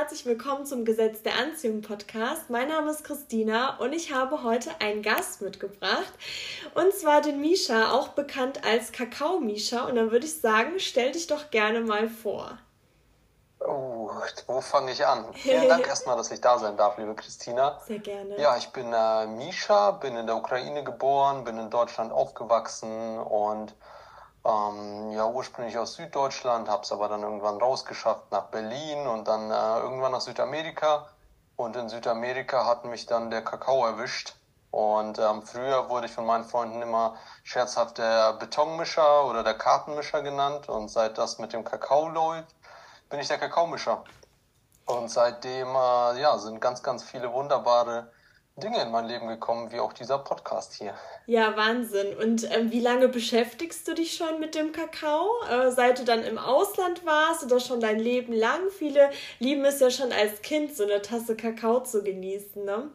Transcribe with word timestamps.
herzlich 0.00 0.24
willkommen 0.24 0.64
zum 0.64 0.86
Gesetz 0.86 1.22
der 1.22 1.34
Anziehung 1.36 1.82
Podcast. 1.82 2.48
Mein 2.48 2.68
Name 2.68 2.90
ist 2.90 3.04
Christina 3.04 3.76
und 3.80 3.92
ich 3.92 4.14
habe 4.14 4.42
heute 4.42 4.70
einen 4.80 5.02
Gast 5.02 5.42
mitgebracht 5.42 6.10
und 6.74 6.94
zwar 6.94 7.20
den 7.20 7.38
Misha, 7.38 7.92
auch 7.92 8.08
bekannt 8.08 8.64
als 8.64 8.92
Kakao 8.92 9.40
Misha. 9.40 9.84
Und 9.84 9.96
dann 9.96 10.10
würde 10.10 10.24
ich 10.24 10.40
sagen, 10.40 10.78
stell 10.78 11.12
dich 11.12 11.26
doch 11.26 11.50
gerne 11.50 11.82
mal 11.82 12.08
vor. 12.08 12.56
Oh, 13.60 14.10
wo 14.46 14.62
fange 14.62 14.92
ich 14.92 15.04
an? 15.04 15.26
Vielen 15.34 15.68
Dank 15.68 15.86
erstmal, 15.86 16.16
dass 16.16 16.30
ich 16.30 16.40
da 16.40 16.58
sein 16.58 16.78
darf, 16.78 16.96
liebe 16.96 17.14
Christina. 17.14 17.78
Sehr 17.86 17.98
gerne. 17.98 18.40
Ja, 18.40 18.56
ich 18.56 18.70
bin 18.70 18.90
äh, 18.94 19.26
Misha, 19.26 19.90
bin 19.90 20.16
in 20.16 20.26
der 20.26 20.36
Ukraine 20.36 20.82
geboren, 20.82 21.44
bin 21.44 21.58
in 21.58 21.68
Deutschland 21.68 22.10
aufgewachsen 22.10 23.18
und 23.18 23.74
ähm, 24.44 25.12
ja, 25.12 25.26
ursprünglich 25.26 25.76
aus 25.76 25.94
Süddeutschland, 25.94 26.68
habe 26.68 26.82
es 26.82 26.92
aber 26.92 27.08
dann 27.08 27.22
irgendwann 27.22 27.58
rausgeschafft 27.58 28.30
nach 28.32 28.46
Berlin 28.46 29.06
und 29.06 29.28
dann 29.28 29.50
äh, 29.50 29.80
irgendwann 29.80 30.12
nach 30.12 30.20
Südamerika. 30.20 31.08
Und 31.56 31.76
in 31.76 31.88
Südamerika 31.88 32.64
hat 32.64 32.84
mich 32.84 33.06
dann 33.06 33.30
der 33.30 33.42
Kakao 33.42 33.84
erwischt. 33.84 34.34
Und 34.70 35.18
ähm, 35.18 35.42
früher 35.42 35.88
wurde 35.90 36.06
ich 36.06 36.12
von 36.12 36.24
meinen 36.24 36.44
Freunden 36.44 36.80
immer 36.80 37.16
scherzhaft 37.42 37.98
der 37.98 38.34
Betonmischer 38.34 39.26
oder 39.26 39.42
der 39.42 39.54
Kartenmischer 39.54 40.22
genannt. 40.22 40.68
Und 40.68 40.88
seit 40.88 41.18
das 41.18 41.38
mit 41.38 41.52
dem 41.52 41.64
Kakao 41.64 42.08
läuft, 42.08 42.54
bin 43.10 43.20
ich 43.20 43.28
der 43.28 43.38
Kakaomischer. 43.38 44.04
Und 44.86 45.10
seitdem 45.10 45.68
äh, 45.68 46.20
ja, 46.20 46.38
sind 46.38 46.60
ganz, 46.60 46.82
ganz 46.82 47.02
viele 47.02 47.32
wunderbare 47.32 48.10
Dinge 48.60 48.80
in 48.82 48.90
mein 48.90 49.06
Leben 49.06 49.26
gekommen, 49.26 49.72
wie 49.72 49.80
auch 49.80 49.92
dieser 49.92 50.18
Podcast 50.18 50.74
hier. 50.74 50.94
Ja, 51.26 51.56
Wahnsinn. 51.56 52.16
Und 52.16 52.48
ähm, 52.54 52.70
wie 52.70 52.80
lange 52.80 53.08
beschäftigst 53.08 53.88
du 53.88 53.94
dich 53.94 54.16
schon 54.16 54.38
mit 54.38 54.54
dem 54.54 54.72
Kakao? 54.72 55.28
Äh, 55.50 55.70
seit 55.72 55.98
du 55.98 56.04
dann 56.04 56.22
im 56.22 56.38
Ausland 56.38 57.04
warst 57.04 57.44
oder 57.44 57.58
schon 57.58 57.80
dein 57.80 57.98
Leben 57.98 58.32
lang? 58.32 58.70
Viele 58.70 59.10
lieben 59.38 59.64
es 59.64 59.80
ja 59.80 59.90
schon 59.90 60.12
als 60.12 60.42
Kind, 60.42 60.76
so 60.76 60.84
eine 60.84 61.02
Tasse 61.02 61.36
Kakao 61.36 61.80
zu 61.80 62.02
genießen, 62.02 62.64
ne? 62.64 62.90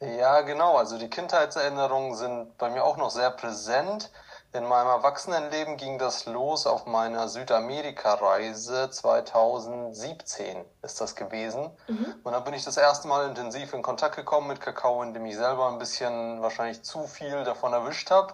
Ja, 0.00 0.42
genau. 0.42 0.76
Also 0.76 0.98
die 0.98 1.08
Kindheitserinnerungen 1.08 2.14
sind 2.14 2.58
bei 2.58 2.70
mir 2.70 2.84
auch 2.84 2.96
noch 2.96 3.10
sehr 3.10 3.30
präsent. 3.30 4.10
In 4.56 4.64
meinem 4.64 4.88
Erwachsenenleben 4.88 5.76
ging 5.76 5.98
das 5.98 6.24
los 6.24 6.66
auf 6.66 6.86
meiner 6.86 7.28
Südamerika-Reise 7.28 8.88
2017 8.88 10.64
ist 10.80 10.98
das 10.98 11.14
gewesen. 11.14 11.70
Mhm. 11.88 12.14
Und 12.24 12.32
da 12.32 12.40
bin 12.40 12.54
ich 12.54 12.64
das 12.64 12.78
erste 12.78 13.06
Mal 13.06 13.28
intensiv 13.28 13.74
in 13.74 13.82
Kontakt 13.82 14.16
gekommen 14.16 14.48
mit 14.48 14.62
Kakao, 14.62 15.02
indem 15.02 15.26
ich 15.26 15.36
selber 15.36 15.68
ein 15.68 15.78
bisschen 15.78 16.40
wahrscheinlich 16.40 16.82
zu 16.82 17.06
viel 17.06 17.44
davon 17.44 17.74
erwischt 17.74 18.10
habe 18.10 18.32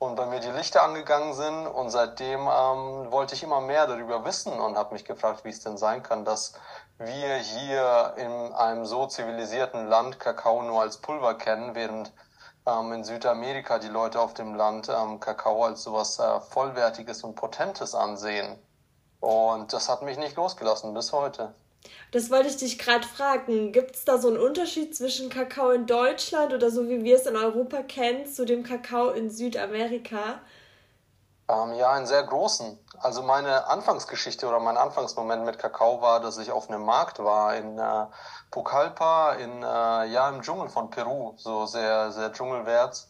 und 0.00 0.16
bei 0.16 0.26
mir 0.26 0.40
die 0.40 0.50
Lichter 0.50 0.82
angegangen 0.82 1.34
sind. 1.34 1.68
Und 1.68 1.90
seitdem 1.90 2.40
ähm, 2.40 3.12
wollte 3.12 3.36
ich 3.36 3.44
immer 3.44 3.60
mehr 3.60 3.86
darüber 3.86 4.24
wissen 4.24 4.52
und 4.52 4.76
habe 4.76 4.94
mich 4.94 5.04
gefragt, 5.04 5.44
wie 5.44 5.50
es 5.50 5.60
denn 5.60 5.76
sein 5.76 6.02
kann, 6.02 6.24
dass 6.24 6.54
wir 6.98 7.36
hier 7.36 8.14
in 8.16 8.52
einem 8.54 8.86
so 8.86 9.06
zivilisierten 9.06 9.86
Land 9.86 10.18
Kakao 10.18 10.62
nur 10.62 10.80
als 10.80 10.96
Pulver 10.96 11.34
kennen, 11.34 11.76
während 11.76 12.10
ähm, 12.70 12.92
in 12.92 13.04
Südamerika 13.04 13.78
die 13.78 13.88
Leute 13.88 14.20
auf 14.20 14.34
dem 14.34 14.54
Land 14.54 14.88
ähm, 14.88 15.18
Kakao 15.20 15.64
als 15.64 15.82
sowas 15.82 16.18
äh, 16.18 16.40
Vollwertiges 16.40 17.24
und 17.24 17.34
Potentes 17.34 17.94
ansehen. 17.94 18.58
Und 19.20 19.72
das 19.72 19.88
hat 19.88 20.02
mich 20.02 20.18
nicht 20.18 20.36
losgelassen 20.36 20.94
bis 20.94 21.12
heute. 21.12 21.54
Das 22.10 22.30
wollte 22.30 22.48
ich 22.48 22.56
dich 22.56 22.78
gerade 22.78 23.06
fragen. 23.06 23.72
Gibt 23.72 23.96
es 23.96 24.04
da 24.04 24.18
so 24.18 24.28
einen 24.28 24.38
Unterschied 24.38 24.94
zwischen 24.96 25.30
Kakao 25.30 25.70
in 25.70 25.86
Deutschland 25.86 26.52
oder 26.52 26.70
so 26.70 26.88
wie 26.88 27.04
wir 27.04 27.16
es 27.16 27.26
in 27.26 27.36
Europa 27.36 27.82
kennen 27.82 28.26
zu 28.26 28.44
dem 28.44 28.62
Kakao 28.62 29.10
in 29.10 29.30
Südamerika? 29.30 30.40
Ähm, 31.50 31.74
ja, 31.74 31.90
einen 31.90 32.06
sehr 32.06 32.22
großen. 32.22 32.78
Also 33.00 33.22
meine 33.22 33.66
Anfangsgeschichte 33.66 34.46
oder 34.46 34.60
mein 34.60 34.76
Anfangsmoment 34.76 35.44
mit 35.44 35.58
Kakao 35.58 36.00
war, 36.00 36.20
dass 36.20 36.38
ich 36.38 36.52
auf 36.52 36.68
einem 36.68 36.84
Markt 36.84 37.18
war 37.18 37.56
in 37.56 37.78
äh, 37.78 38.06
Pucallpa, 38.50 39.32
in, 39.32 39.62
äh, 39.62 40.06
ja, 40.06 40.28
im 40.28 40.42
Dschungel 40.42 40.68
von 40.68 40.90
Peru, 40.90 41.34
so 41.36 41.66
sehr, 41.66 42.12
sehr 42.12 42.32
dschungelwärts. 42.32 43.08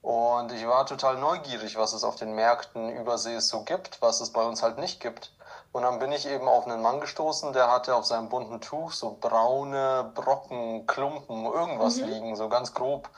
Und 0.00 0.52
ich 0.52 0.66
war 0.66 0.86
total 0.86 1.18
neugierig, 1.18 1.76
was 1.76 1.92
es 1.92 2.02
auf 2.02 2.16
den 2.16 2.34
Märkten 2.34 2.90
übersees 2.90 3.48
so 3.48 3.62
gibt, 3.62 4.00
was 4.00 4.20
es 4.20 4.32
bei 4.32 4.42
uns 4.42 4.62
halt 4.62 4.78
nicht 4.78 5.00
gibt. 5.00 5.32
Und 5.72 5.82
dann 5.82 5.98
bin 5.98 6.12
ich 6.12 6.26
eben 6.26 6.48
auf 6.48 6.66
einen 6.66 6.82
Mann 6.82 7.00
gestoßen, 7.00 7.52
der 7.52 7.70
hatte 7.70 7.94
auf 7.94 8.06
seinem 8.06 8.28
bunten 8.28 8.60
Tuch 8.60 8.92
so 8.92 9.16
braune 9.20 10.10
Brocken, 10.14 10.86
Klumpen, 10.86 11.44
irgendwas 11.44 11.96
mhm. 11.96 12.04
liegen, 12.04 12.36
so 12.36 12.48
ganz 12.48 12.74
grob. 12.74 13.08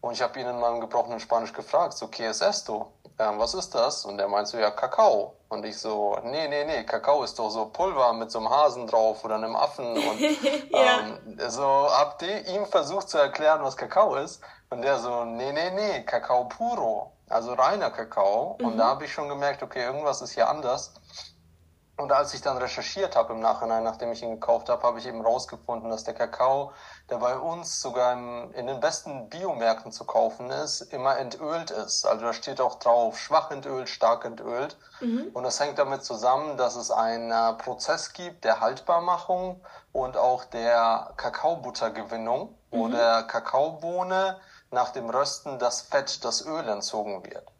Und 0.00 0.12
ich 0.12 0.22
habe 0.22 0.38
ihn 0.38 0.46
in 0.46 0.60
meinem 0.60 0.80
gebrochenen 0.80 1.20
Spanisch 1.20 1.52
gefragt, 1.52 1.94
so, 1.94 2.06
¿qué 2.06 2.28
es 2.28 2.40
esto? 2.40 2.92
Ähm, 3.18 3.38
was 3.38 3.54
ist 3.54 3.74
das? 3.74 4.04
Und 4.04 4.18
er 4.18 4.28
meint 4.28 4.46
so, 4.48 4.58
ja, 4.58 4.70
Kakao. 4.70 5.36
Und 5.48 5.64
ich 5.64 5.78
so, 5.78 6.18
nee, 6.22 6.48
nee, 6.48 6.64
nee, 6.64 6.84
Kakao 6.84 7.22
ist 7.22 7.38
doch 7.38 7.48
so 7.50 7.66
Pulver 7.66 8.12
mit 8.12 8.30
so 8.30 8.38
einem 8.38 8.50
Hasen 8.50 8.86
drauf 8.86 9.24
oder 9.24 9.36
einem 9.36 9.56
Affen. 9.56 9.86
Und 9.86 10.20
ja. 10.70 11.00
ähm, 11.00 11.38
so 11.48 11.88
habt 11.90 12.22
ihr 12.22 12.46
ihm 12.48 12.66
versucht 12.66 13.08
zu 13.08 13.16
erklären, 13.16 13.62
was 13.62 13.76
Kakao 13.76 14.16
ist. 14.16 14.42
Und 14.68 14.82
der 14.82 14.98
so, 14.98 15.24
nee, 15.24 15.52
nee, 15.52 15.70
nee, 15.70 16.02
Kakao 16.02 16.44
puro. 16.44 17.12
Also 17.28 17.54
reiner 17.54 17.90
Kakao. 17.90 18.56
Mhm. 18.60 18.66
Und 18.66 18.76
da 18.76 18.88
habe 18.88 19.04
ich 19.04 19.12
schon 19.12 19.28
gemerkt, 19.28 19.62
okay, 19.62 19.82
irgendwas 19.82 20.20
ist 20.20 20.32
hier 20.32 20.48
anders. 20.48 20.92
Und 21.98 22.12
als 22.12 22.34
ich 22.34 22.42
dann 22.42 22.58
recherchiert 22.58 23.16
habe 23.16 23.32
im 23.32 23.40
Nachhinein, 23.40 23.82
nachdem 23.82 24.12
ich 24.12 24.22
ihn 24.22 24.32
gekauft 24.32 24.68
habe, 24.68 24.82
habe 24.82 24.98
ich 24.98 25.06
eben 25.06 25.22
rausgefunden, 25.22 25.88
dass 25.88 26.04
der 26.04 26.12
Kakao, 26.12 26.72
der 27.08 27.16
bei 27.16 27.38
uns 27.38 27.80
sogar 27.80 28.12
in, 28.12 28.52
in 28.52 28.66
den 28.66 28.80
besten 28.80 29.30
Biomärkten 29.30 29.92
zu 29.92 30.04
kaufen 30.04 30.50
ist, 30.50 30.82
immer 30.92 31.16
entölt 31.16 31.70
ist. 31.70 32.04
Also 32.06 32.26
da 32.26 32.34
steht 32.34 32.60
auch 32.60 32.78
drauf, 32.78 33.18
schwach 33.18 33.50
entölt, 33.50 33.88
stark 33.88 34.26
entölt. 34.26 34.76
Mhm. 35.00 35.30
Und 35.32 35.44
das 35.44 35.58
hängt 35.58 35.78
damit 35.78 36.04
zusammen, 36.04 36.58
dass 36.58 36.76
es 36.76 36.90
einen 36.90 37.30
äh, 37.30 37.54
Prozess 37.54 38.12
gibt 38.12 38.44
der 38.44 38.60
Haltbarmachung 38.60 39.62
und 39.92 40.18
auch 40.18 40.44
der 40.44 41.14
Kakaobuttergewinnung, 41.16 42.50
mhm. 42.50 42.78
wo 42.78 42.88
der 42.88 43.22
Kakaobohne 43.22 44.38
nach 44.70 44.90
dem 44.90 45.08
Rösten 45.08 45.58
das 45.58 45.80
Fett, 45.80 46.22
das 46.26 46.44
Öl 46.44 46.68
entzogen 46.68 47.24
wird. 47.24 47.55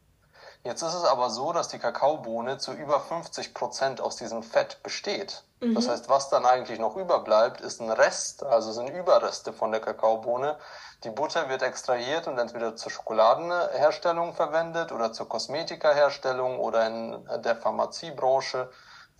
Jetzt 0.67 0.83
ist 0.83 0.95
es 0.95 1.05
aber 1.05 1.31
so, 1.31 1.53
dass 1.53 1.69
die 1.69 1.79
Kakaobohne 1.79 2.59
zu 2.59 2.73
über 2.73 2.99
50 2.99 3.55
Prozent 3.55 4.01
aus 4.01 4.17
diesem 4.17 4.43
Fett 4.43 4.83
besteht. 4.83 5.45
Mhm. 5.61 5.77
Das 5.77 5.89
heißt, 5.89 6.09
was 6.09 6.29
dann 6.29 6.45
eigentlich 6.45 6.81
noch 6.81 6.97
überbleibt, 6.97 7.61
ist 7.61 7.81
ein 7.81 7.89
Rest, 7.89 8.43
also 8.43 8.73
sind 8.73 8.89
Überreste 8.89 9.53
von 9.53 9.71
der 9.71 9.81
Kakaobohne. 9.81 10.57
Die 11.05 11.11
Butter 11.11 11.49
wird 11.49 11.63
extrahiert 11.63 12.27
und 12.27 12.37
entweder 12.39 12.75
zur 12.75 12.91
Schokoladenherstellung 12.91 14.35
verwendet 14.35 14.91
oder 14.91 15.13
zur 15.13 15.29
Kosmetikaherstellung 15.29 16.59
oder 16.59 16.85
in 16.85 17.29
der 17.45 17.55
Pharmaziebranche 17.55 18.69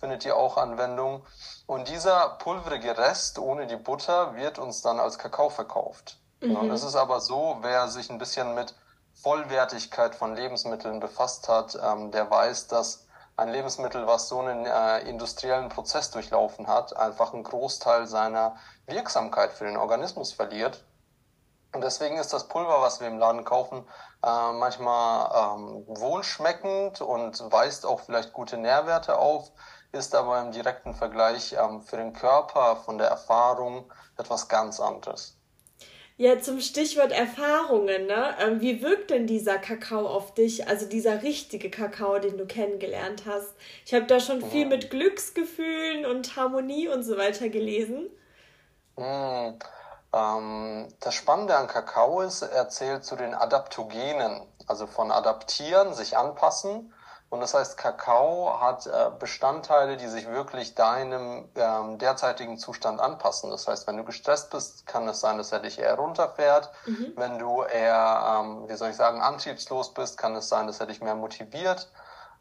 findet 0.01 0.25
die 0.25 0.33
auch 0.33 0.57
Anwendung. 0.57 1.25
Und 1.65 1.87
dieser 1.87 2.37
pulverige 2.39 2.97
Rest 2.97 3.39
ohne 3.39 3.67
die 3.67 3.77
Butter 3.77 4.35
wird 4.35 4.59
uns 4.59 4.81
dann 4.81 4.99
als 4.99 5.17
Kakao 5.17 5.49
verkauft. 5.49 6.17
Mhm. 6.41 6.57
Und 6.57 6.71
es 6.71 6.83
ist 6.83 6.97
aber 6.97 7.21
so, 7.21 7.59
wer 7.61 7.87
sich 7.87 8.09
ein 8.09 8.17
bisschen 8.17 8.53
mit 8.53 8.75
Vollwertigkeit 9.21 10.15
von 10.15 10.35
Lebensmitteln 10.35 10.99
befasst 10.99 11.49
hat, 11.49 11.77
ähm, 11.81 12.11
der 12.11 12.29
weiß, 12.29 12.67
dass 12.67 13.07
ein 13.35 13.49
Lebensmittel, 13.49 14.07
was 14.07 14.27
so 14.27 14.39
einen 14.39 14.65
äh, 14.65 14.99
industriellen 15.01 15.69
Prozess 15.69 16.11
durchlaufen 16.11 16.67
hat, 16.67 16.95
einfach 16.97 17.33
einen 17.33 17.43
Großteil 17.43 18.07
seiner 18.07 18.55
Wirksamkeit 18.87 19.53
für 19.53 19.65
den 19.65 19.77
Organismus 19.77 20.33
verliert. 20.33 20.85
Und 21.73 21.81
deswegen 21.81 22.17
ist 22.17 22.33
das 22.33 22.47
Pulver, 22.47 22.81
was 22.81 22.99
wir 22.99 23.07
im 23.07 23.19
Laden 23.19 23.43
kaufen, 23.43 23.85
äh, 24.23 24.51
manchmal 24.53 25.55
ähm, 25.55 25.85
wohlschmeckend 25.87 27.01
und 27.01 27.51
weist 27.51 27.85
auch 27.85 27.99
vielleicht 27.99 28.33
gute 28.33 28.57
Nährwerte 28.57 29.17
auf, 29.19 29.51
ist 29.91 30.15
aber 30.15 30.41
im 30.41 30.51
direkten 30.51 30.95
Vergleich 30.95 31.53
ähm, 31.53 31.81
für 31.81 31.97
den 31.97 32.13
Körper 32.13 32.77
von 32.77 32.97
der 32.97 33.07
Erfahrung 33.07 33.91
etwas 34.17 34.47
ganz 34.47 34.79
anderes. 34.79 35.36
Ja, 36.19 36.39
zum 36.39 36.61
Stichwort 36.61 37.11
Erfahrungen, 37.11 38.07
ne? 38.07 38.35
Ähm, 38.39 38.59
wie 38.59 38.81
wirkt 38.81 39.11
denn 39.11 39.27
dieser 39.27 39.59
Kakao 39.59 40.07
auf 40.07 40.33
dich? 40.33 40.67
Also 40.67 40.87
dieser 40.87 41.21
richtige 41.21 41.69
Kakao, 41.69 42.17
den 42.17 42.39
du 42.39 42.47
kennengelernt 42.47 43.23
hast. 43.27 43.53
Ich 43.85 43.93
habe 43.93 44.05
da 44.05 44.19
schon 44.19 44.41
viel 44.41 44.65
mit 44.65 44.89
Glücksgefühlen 44.89 46.07
und 46.07 46.35
Harmonie 46.35 46.87
und 46.87 47.03
so 47.03 47.17
weiter 47.17 47.49
gelesen. 47.49 48.09
Mm, 48.95 49.59
ähm, 50.11 50.87
das 50.99 51.13
Spannende 51.13 51.55
an 51.55 51.67
Kakao 51.67 52.21
ist, 52.21 52.41
er 52.41 52.67
zählt 52.67 53.05
zu 53.05 53.15
den 53.15 53.35
Adaptogenen, 53.35 54.41
also 54.65 54.87
von 54.87 55.11
adaptieren, 55.11 55.93
sich 55.93 56.17
anpassen 56.17 56.91
und 57.29 57.41
das 57.41 57.53
heißt, 57.53 57.77
Kakao 57.77 58.61
hat 58.61 58.87
äh, 58.87 59.11
Bestandteile, 59.19 59.97
die 59.97 60.07
sich 60.07 60.29
wirklich 60.29 60.75
deinem 60.75 61.49
ähm, 61.55 61.97
derzeitigen 61.97 62.57
Zustand 62.57 63.01
anpassen. 63.01 63.51
Das 63.51 63.67
heißt, 63.67 63.85
wenn 63.85 63.97
du 63.97 64.05
gestresst 64.05 64.49
bist, 64.49 64.85
kann 64.87 65.07
es 65.09 65.19
sein, 65.19 65.37
dass 65.37 65.51
er 65.51 65.59
dich 65.59 65.77
eher 65.77 65.95
runterfährt. 65.95 66.71
Mhm. 66.85 67.13
Wenn 67.17 67.37
du 67.37 67.63
eher, 67.63 68.41
ähm, 68.41 68.69
wie 68.69 68.75
soll 68.75 68.91
ich 68.91 68.95
sagen, 68.95 69.21
antriebslos 69.21 69.93
bist, 69.93 70.17
kann 70.17 70.35
es 70.37 70.47
sein, 70.47 70.67
dass 70.67 70.79
er 70.79 70.85
dich 70.85 71.01
mehr 71.01 71.15
motiviert. 71.15 71.91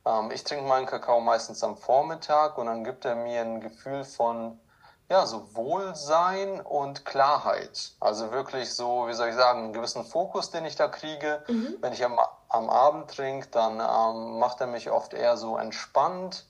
Ähm, 0.04 0.30
ich 0.30 0.44
trinke 0.44 0.64
meinen 0.64 0.86
Kakao 0.86 1.20
meistens 1.20 1.64
am 1.64 1.76
Vormittag 1.76 2.56
und 2.56 2.66
dann 2.66 2.84
gibt 2.84 3.04
er 3.04 3.16
mir 3.16 3.40
ein 3.40 3.60
Gefühl 3.60 4.04
von 4.04 4.60
ja, 5.08 5.26
so 5.26 5.54
Wohlsein 5.54 6.60
und 6.60 7.04
Klarheit. 7.04 7.92
Also 8.00 8.32
wirklich 8.32 8.74
so, 8.74 9.06
wie 9.08 9.14
soll 9.14 9.28
ich 9.28 9.36
sagen, 9.36 9.64
einen 9.64 9.72
gewissen 9.72 10.04
Fokus, 10.04 10.50
den 10.50 10.64
ich 10.64 10.76
da 10.76 10.88
kriege. 10.88 11.42
Mhm. 11.48 11.76
Wenn 11.80 11.92
ich 11.92 12.04
am, 12.04 12.18
am 12.56 12.70
Abend 12.70 13.10
trinke, 13.10 13.48
dann 13.48 13.80
ähm, 13.80 14.38
macht 14.38 14.60
er 14.60 14.66
mich 14.66 14.90
oft 14.90 15.14
eher 15.14 15.36
so 15.36 15.56
entspannt. 15.56 16.46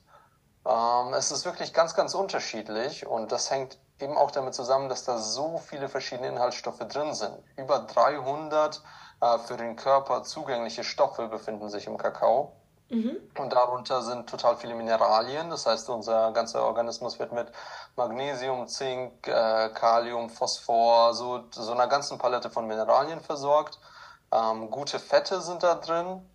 Ähm, 0.64 1.14
es 1.14 1.30
ist 1.30 1.44
wirklich 1.44 1.72
ganz, 1.72 1.94
ganz 1.94 2.14
unterschiedlich 2.14 3.06
und 3.06 3.32
das 3.32 3.50
hängt 3.50 3.78
eben 4.00 4.16
auch 4.16 4.30
damit 4.30 4.54
zusammen, 4.54 4.88
dass 4.88 5.04
da 5.04 5.18
so 5.18 5.58
viele 5.58 5.88
verschiedene 5.88 6.28
Inhaltsstoffe 6.28 6.78
drin 6.78 7.14
sind. 7.14 7.36
Über 7.56 7.80
300 7.80 8.82
äh, 9.20 9.38
für 9.38 9.56
den 9.56 9.76
Körper 9.76 10.22
zugängliche 10.22 10.84
Stoffe 10.84 11.28
befinden 11.28 11.70
sich 11.70 11.86
im 11.86 11.96
Kakao. 11.96 12.52
Mhm. 12.88 13.16
Und 13.36 13.52
darunter 13.52 14.02
sind 14.02 14.28
total 14.30 14.56
viele 14.56 14.74
Mineralien. 14.74 15.50
Das 15.50 15.66
heißt, 15.66 15.88
unser 15.90 16.30
ganzer 16.32 16.64
Organismus 16.64 17.18
wird 17.18 17.32
mit 17.32 17.48
Magnesium, 17.96 18.68
Zink, 18.68 19.26
äh, 19.26 19.70
Kalium, 19.70 20.30
Phosphor, 20.30 21.12
so, 21.14 21.44
so 21.50 21.72
einer 21.72 21.88
ganzen 21.88 22.18
Palette 22.18 22.48
von 22.48 22.66
Mineralien 22.66 23.20
versorgt. 23.20 23.80
Ähm, 24.32 24.70
gute 24.70 24.98
Fette 24.98 25.40
sind 25.40 25.62
da 25.62 25.74
drin. 25.76 26.28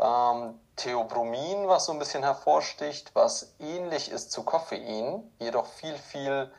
Ähm, 0.00 0.58
Theobromin, 0.76 1.68
was 1.68 1.86
so 1.86 1.92
ein 1.92 1.98
bisschen 1.98 2.22
hervorsticht, 2.22 3.14
was 3.14 3.54
ähnlich 3.58 4.10
ist 4.10 4.32
zu 4.32 4.42
Koffein, 4.42 5.30
jedoch 5.38 5.66
viel, 5.66 5.96
viel 5.96 6.50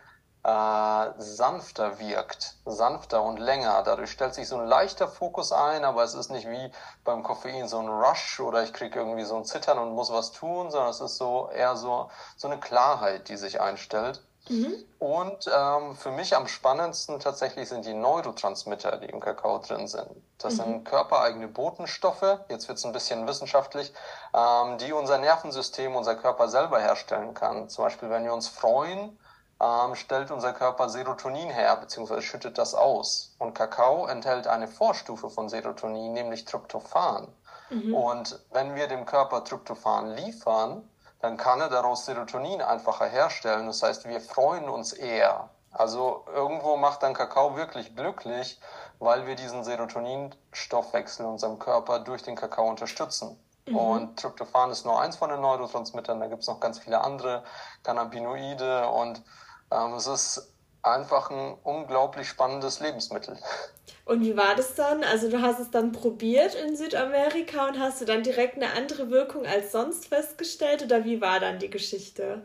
äh, 0.43 1.11
sanfter 1.17 1.99
wirkt, 1.99 2.57
sanfter 2.65 3.23
und 3.23 3.39
länger. 3.39 3.81
Dadurch 3.83 4.11
stellt 4.11 4.33
sich 4.33 4.47
so 4.47 4.57
ein 4.57 4.67
leichter 4.67 5.07
Fokus 5.07 5.51
ein, 5.51 5.83
aber 5.85 6.03
es 6.03 6.13
ist 6.13 6.29
nicht 6.29 6.47
wie 6.47 6.71
beim 7.03 7.23
Koffein 7.23 7.67
so 7.67 7.79
ein 7.79 7.87
Rush 7.87 8.39
oder 8.39 8.63
ich 8.63 8.73
kriege 8.73 8.99
irgendwie 8.99 9.23
so 9.23 9.35
ein 9.37 9.45
Zittern 9.45 9.79
und 9.79 9.95
muss 9.95 10.11
was 10.11 10.31
tun, 10.31 10.69
sondern 10.69 10.91
es 10.91 11.01
ist 11.01 11.17
so 11.17 11.49
eher 11.49 11.75
so, 11.75 12.09
so 12.35 12.47
eine 12.47 12.59
Klarheit, 12.59 13.29
die 13.29 13.37
sich 13.37 13.61
einstellt. 13.61 14.21
Mhm. 14.49 14.75
Und 14.99 15.49
ähm, 15.53 15.95
für 15.95 16.11
mich 16.11 16.35
am 16.35 16.47
spannendsten 16.47 17.19
tatsächlich 17.19 17.69
sind 17.69 17.85
die 17.85 17.93
Neurotransmitter, 17.93 18.97
die 18.97 19.05
im 19.05 19.19
Kakao 19.19 19.59
drin 19.59 19.87
sind. 19.87 20.09
Das 20.37 20.53
mhm. 20.53 20.57
sind 20.57 20.85
körpereigene 20.85 21.47
Botenstoffe, 21.47 22.39
jetzt 22.49 22.67
wird 22.67 22.77
es 22.77 22.85
ein 22.85 22.91
bisschen 22.91 23.25
wissenschaftlich, 23.25 23.93
ähm, 24.33 24.77
die 24.79 24.91
unser 24.91 25.17
Nervensystem, 25.17 25.95
unser 25.95 26.15
Körper 26.15 26.49
selber 26.49 26.79
herstellen 26.79 27.33
kann. 27.33 27.69
Zum 27.69 27.85
Beispiel, 27.85 28.09
wenn 28.09 28.25
wir 28.25 28.33
uns 28.33 28.49
freuen, 28.49 29.17
ähm, 29.61 29.95
stellt 29.95 30.29
unser 30.29 30.51
Körper 30.51 30.89
Serotonin 30.89 31.49
her, 31.49 31.77
beziehungsweise 31.77 32.21
schüttet 32.21 32.57
das 32.57 32.75
aus. 32.75 33.35
Und 33.39 33.53
Kakao 33.53 34.07
enthält 34.07 34.47
eine 34.47 34.67
Vorstufe 34.67 35.29
von 35.29 35.47
Serotonin, 35.47 36.11
nämlich 36.11 36.43
Tryptophan. 36.43 37.27
Mhm. 37.69 37.93
Und 37.93 38.39
wenn 38.51 38.75
wir 38.75 38.87
dem 38.87 39.05
Körper 39.05 39.43
Tryptophan 39.43 40.15
liefern, 40.15 40.89
dann 41.23 41.37
kann 41.37 41.61
er 41.61 41.69
daraus 41.69 42.05
Serotonin 42.05 42.61
einfacher 42.61 43.05
herstellen. 43.05 43.65
Das 43.67 43.81
heißt, 43.81 44.09
wir 44.09 44.19
freuen 44.19 44.67
uns 44.67 44.91
eher. 44.91 45.49
Also 45.71 46.25
irgendwo 46.35 46.75
macht 46.75 47.01
dann 47.01 47.13
Kakao 47.13 47.55
wirklich 47.55 47.95
glücklich, 47.95 48.59
weil 48.99 49.25
wir 49.25 49.35
diesen 49.35 49.63
Serotoninstoffwechsel 49.63 51.25
in 51.25 51.31
unserem 51.31 51.59
Körper 51.59 51.99
durch 51.99 52.23
den 52.23 52.35
Kakao 52.35 52.67
unterstützen. 52.69 53.41
Mhm. 53.65 53.75
Und 53.75 54.19
Tryptophan 54.19 54.69
ist 54.71 54.83
nur 54.83 54.99
eins 54.99 55.15
von 55.15 55.29
den 55.29 55.39
Neurotransmittern, 55.39 56.19
da 56.19 56.27
gibt 56.27 56.41
es 56.41 56.49
noch 56.49 56.59
ganz 56.59 56.79
viele 56.79 56.99
andere 56.99 57.45
Cannabinoide 57.83 58.89
und 58.89 59.23
ähm, 59.71 59.93
es 59.93 60.07
ist 60.07 60.52
einfach 60.83 61.31
ein 61.31 61.57
unglaublich 61.63 62.27
spannendes 62.27 62.79
Lebensmittel. 62.79 63.37
Und 64.05 64.21
wie 64.21 64.35
war 64.35 64.55
das 64.55 64.75
dann? 64.75 65.03
Also 65.03 65.29
du 65.29 65.41
hast 65.41 65.59
es 65.59 65.71
dann 65.71 65.93
probiert 65.93 66.55
in 66.55 66.75
Südamerika 66.75 67.69
und 67.69 67.79
hast 67.79 68.01
du 68.01 68.05
dann 68.05 68.21
direkt 68.21 68.57
eine 68.57 68.73
andere 68.73 69.09
Wirkung 69.09 69.45
als 69.45 69.71
sonst 69.71 70.09
festgestellt 70.09 70.83
oder 70.83 71.05
wie 71.05 71.21
war 71.21 71.39
dann 71.39 71.57
die 71.57 71.69
Geschichte? 71.69 72.41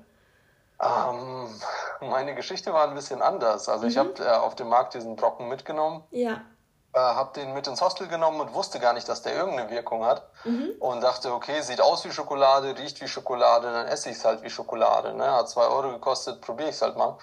Ähm, 0.80 1.48
meine 2.00 2.36
Geschichte 2.36 2.72
war 2.72 2.86
ein 2.86 2.94
bisschen 2.94 3.22
anders. 3.22 3.68
Also 3.68 3.86
mhm. 3.86 3.90
ich 3.90 3.98
habe 3.98 4.12
äh, 4.20 4.28
auf 4.28 4.54
dem 4.54 4.68
Markt 4.68 4.94
diesen 4.94 5.16
Brocken 5.16 5.48
mitgenommen. 5.48 6.04
Ja 6.12 6.42
äh, 6.98 7.14
habe 7.14 7.32
den 7.34 7.54
mit 7.54 7.66
ins 7.66 7.80
Hostel 7.80 8.08
genommen 8.08 8.40
und 8.40 8.54
wusste 8.54 8.80
gar 8.80 8.92
nicht, 8.92 9.08
dass 9.08 9.22
der 9.22 9.34
irgendeine 9.34 9.70
Wirkung 9.70 10.04
hat. 10.04 10.28
Mhm. 10.44 10.72
Und 10.80 11.00
dachte, 11.02 11.32
okay, 11.32 11.60
sieht 11.62 11.80
aus 11.80 12.04
wie 12.04 12.10
Schokolade, 12.10 12.76
riecht 12.76 13.00
wie 13.00 13.08
Schokolade, 13.08 13.72
dann 13.72 13.86
esse 13.86 14.10
ich 14.10 14.16
es 14.16 14.24
halt 14.24 14.42
wie 14.42 14.50
Schokolade. 14.50 15.14
Ne? 15.14 15.32
Hat 15.32 15.48
zwei 15.48 15.66
Euro 15.66 15.90
gekostet, 15.90 16.40
probiere 16.40 16.70
ich 16.70 16.76
es 16.76 16.82
halt 16.82 16.96
mal. 16.96 17.16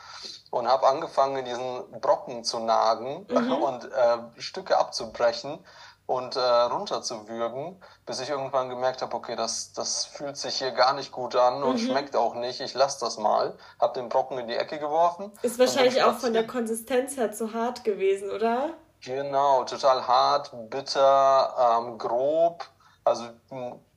Und 0.51 0.67
habe 0.67 0.87
angefangen, 0.87 1.43
diesen 1.43 1.99
Brocken 1.99 2.43
zu 2.43 2.59
nagen 2.59 3.27
mhm. 3.29 3.51
und 3.63 3.85
äh, 3.85 4.17
Stücke 4.37 4.77
abzubrechen 4.77 5.59
und 6.07 6.35
äh, 6.35 6.39
runterzuwürgen, 6.39 7.81
bis 8.05 8.19
ich 8.19 8.29
irgendwann 8.29 8.69
gemerkt 8.69 9.01
habe, 9.01 9.15
okay, 9.15 9.35
das, 9.35 9.73
das 9.73 10.05
fühlt 10.05 10.37
sich 10.37 10.55
hier 10.57 10.71
gar 10.71 10.93
nicht 10.93 11.11
gut 11.11 11.35
an 11.35 11.63
und 11.63 11.81
mhm. 11.81 11.87
schmeckt 11.87 12.15
auch 12.15 12.35
nicht. 12.35 12.61
Ich 12.61 12.75
lasse 12.75 12.99
das 12.99 13.17
mal. 13.17 13.57
Hab 13.79 13.95
den 13.95 14.07
Brocken 14.07 14.37
in 14.37 14.47
die 14.47 14.55
Ecke 14.55 14.77
geworfen. 14.77 15.31
Ist 15.41 15.57
wahrscheinlich 15.57 16.03
auch 16.03 16.17
von 16.17 16.33
der 16.33 16.45
Konsistenz 16.45 17.17
her 17.17 17.31
zu 17.31 17.53
hart 17.53 17.83
gewesen, 17.83 18.29
oder? 18.29 18.75
Genau, 19.05 19.63
total 19.65 20.07
hart, 20.07 20.51
bitter, 20.69 21.79
ähm, 21.79 21.97
grob. 21.97 22.65
Also 23.03 23.25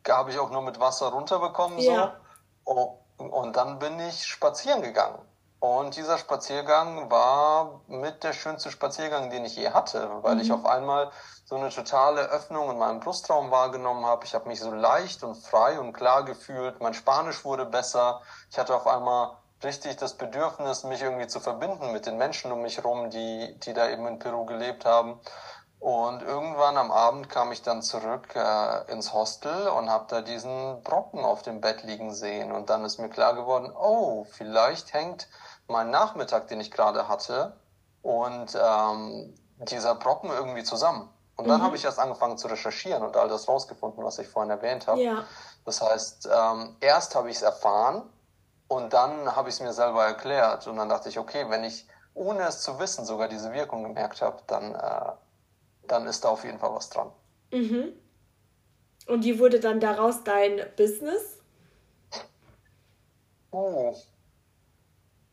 habe 0.09 0.31
ich 0.31 0.39
auch 0.39 0.51
nur 0.51 0.63
mit 0.63 0.79
Wasser 0.79 1.09
runterbekommen. 1.09 1.79
Ja. 1.79 2.15
So. 2.67 2.73
Oh, 2.73 2.99
und 3.17 3.57
dann 3.57 3.79
bin 3.79 3.99
ich 4.01 4.27
spazieren 4.27 4.83
gegangen. 4.83 5.19
Und 5.61 5.97
dieser 5.97 6.19
Spaziergang 6.19 7.11
war 7.11 7.81
mit 7.89 8.23
der 8.23 8.33
schönste 8.33 8.71
Spaziergang, 8.71 9.31
den 9.31 9.45
ich 9.45 9.57
je 9.57 9.71
hatte, 9.71 10.09
weil 10.23 10.37
mhm. 10.37 10.41
ich 10.43 10.53
auf 10.53 10.65
einmal 10.65 11.11
so 11.47 11.57
eine 11.57 11.71
totale 11.71 12.21
Öffnung 12.29 12.71
in 12.71 12.79
meinem 12.79 13.01
Brustraum 13.01 13.51
wahrgenommen 13.51 14.07
habe. 14.07 14.25
Ich 14.25 14.35
habe 14.35 14.47
mich 14.47 14.61
so 14.61 14.71
leicht 14.71 15.25
und 15.25 15.35
frei 15.35 15.81
und 15.81 15.95
klar 15.95 16.25
gefühlt. 16.25 16.81
Mein 16.81 16.95
Spanisch 16.95 17.45
wurde 17.45 17.65
besser. 17.65 18.21
Ich 18.51 18.59
hatte 18.59 18.77
auf 18.77 18.87
einmal 18.87 19.38
richtig 19.63 19.97
das 19.97 20.15
Bedürfnis, 20.15 20.85
mich 20.85 21.03
irgendwie 21.03 21.27
zu 21.27 21.41
verbinden 21.41 21.93
mit 21.93 22.07
den 22.07 22.17
Menschen 22.17 22.53
um 22.53 22.63
mich 22.63 22.77
herum, 22.77 23.11
die, 23.11 23.59
die 23.61 23.73
da 23.73 23.89
eben 23.89 24.07
in 24.07 24.19
Peru 24.19 24.45
gelebt 24.45 24.85
haben. 24.85 25.21
Und 25.81 26.23
irgendwann 26.23 26.77
am 26.77 26.91
Abend 26.91 27.29
kam 27.29 27.53
ich 27.53 27.63
dann 27.63 27.83
zurück 27.83 28.35
äh, 28.35 28.91
ins 28.91 29.13
Hostel 29.13 29.69
und 29.69 29.91
habe 29.91 30.07
da 30.09 30.23
diesen 30.23 30.83
Brocken 30.83 31.25
auf 31.25 31.43
dem 31.43 31.61
Bett 31.61 31.85
liegen 31.85 32.13
sehen. 32.13 32.51
Und 32.51 32.69
dann 32.69 32.85
ist 32.85 32.99
mir 32.99 33.09
klar 33.09 33.35
geworden, 33.35 33.73
oh, 33.73 34.25
vielleicht 34.25 34.93
hängt 34.93 35.29
mein 35.69 35.91
Nachmittag, 35.91 36.49
den 36.49 36.61
ich 36.61 36.73
gerade 36.73 37.09
hatte, 37.09 37.57
und 38.03 38.57
ähm, 38.61 39.35
dieser 39.59 39.95
Brocken 39.95 40.31
irgendwie 40.31 40.65
zusammen. 40.65 41.09
Und 41.37 41.47
dann 41.47 41.61
mhm. 41.61 41.65
habe 41.65 41.77
ich 41.77 41.85
erst 41.85 42.01
angefangen 42.01 42.39
zu 42.39 42.49
recherchieren 42.49 43.03
und 43.05 43.17
all 43.17 43.29
das 43.29 43.47
rausgefunden, 43.47 44.03
was 44.03 44.19
ich 44.19 44.27
vorhin 44.27 44.51
erwähnt 44.51 44.89
habe. 44.89 45.01
Ja. 45.01 45.25
Das 45.65 45.81
heißt, 45.81 46.29
ähm, 46.33 46.77
erst 46.81 47.15
habe 47.15 47.31
ich 47.31 47.37
es 47.37 47.43
erfahren 47.43 48.03
und 48.69 48.93
dann 48.93 49.35
habe 49.35 49.49
ich 49.49 49.57
es 49.57 49.61
mir 49.61 49.73
selber 49.73 50.05
erklärt 50.05 50.67
und 50.67 50.77
dann 50.77 50.89
dachte 50.89 51.09
ich, 51.09 51.19
okay, 51.19 51.47
wenn 51.49 51.65
ich 51.65 51.87
ohne 52.15 52.43
es 52.43 52.61
zu 52.61 52.79
wissen 52.79 53.05
sogar 53.05 53.29
diese 53.29 53.53
Wirkung 53.53 53.83
gemerkt 53.83 54.23
habe, 54.23 54.43
dann, 54.47 54.75
äh, 54.75 55.13
dann 55.87 56.07
ist 56.07 56.25
da 56.25 56.29
auf 56.29 56.45
jeden 56.45 56.59
Fall 56.59 56.75
was 56.75 56.91
dran. 56.91 57.11
Mhm. 57.51 57.93
Und 59.07 59.25
wie 59.25 59.39
wurde 59.39 59.59
dann 59.59 59.81
daraus 59.81 60.23
dein 60.23 60.61
Business? 60.77 61.39
Oh, 63.51 63.97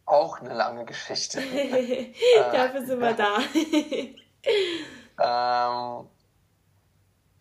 auch 0.06 0.40
eine 0.40 0.54
lange 0.54 0.86
Geschichte. 0.86 1.42
Dafür 2.52 2.86
sind 2.86 3.02
wir 3.02 3.14
da. 3.14 3.40
ähm, 6.00 6.08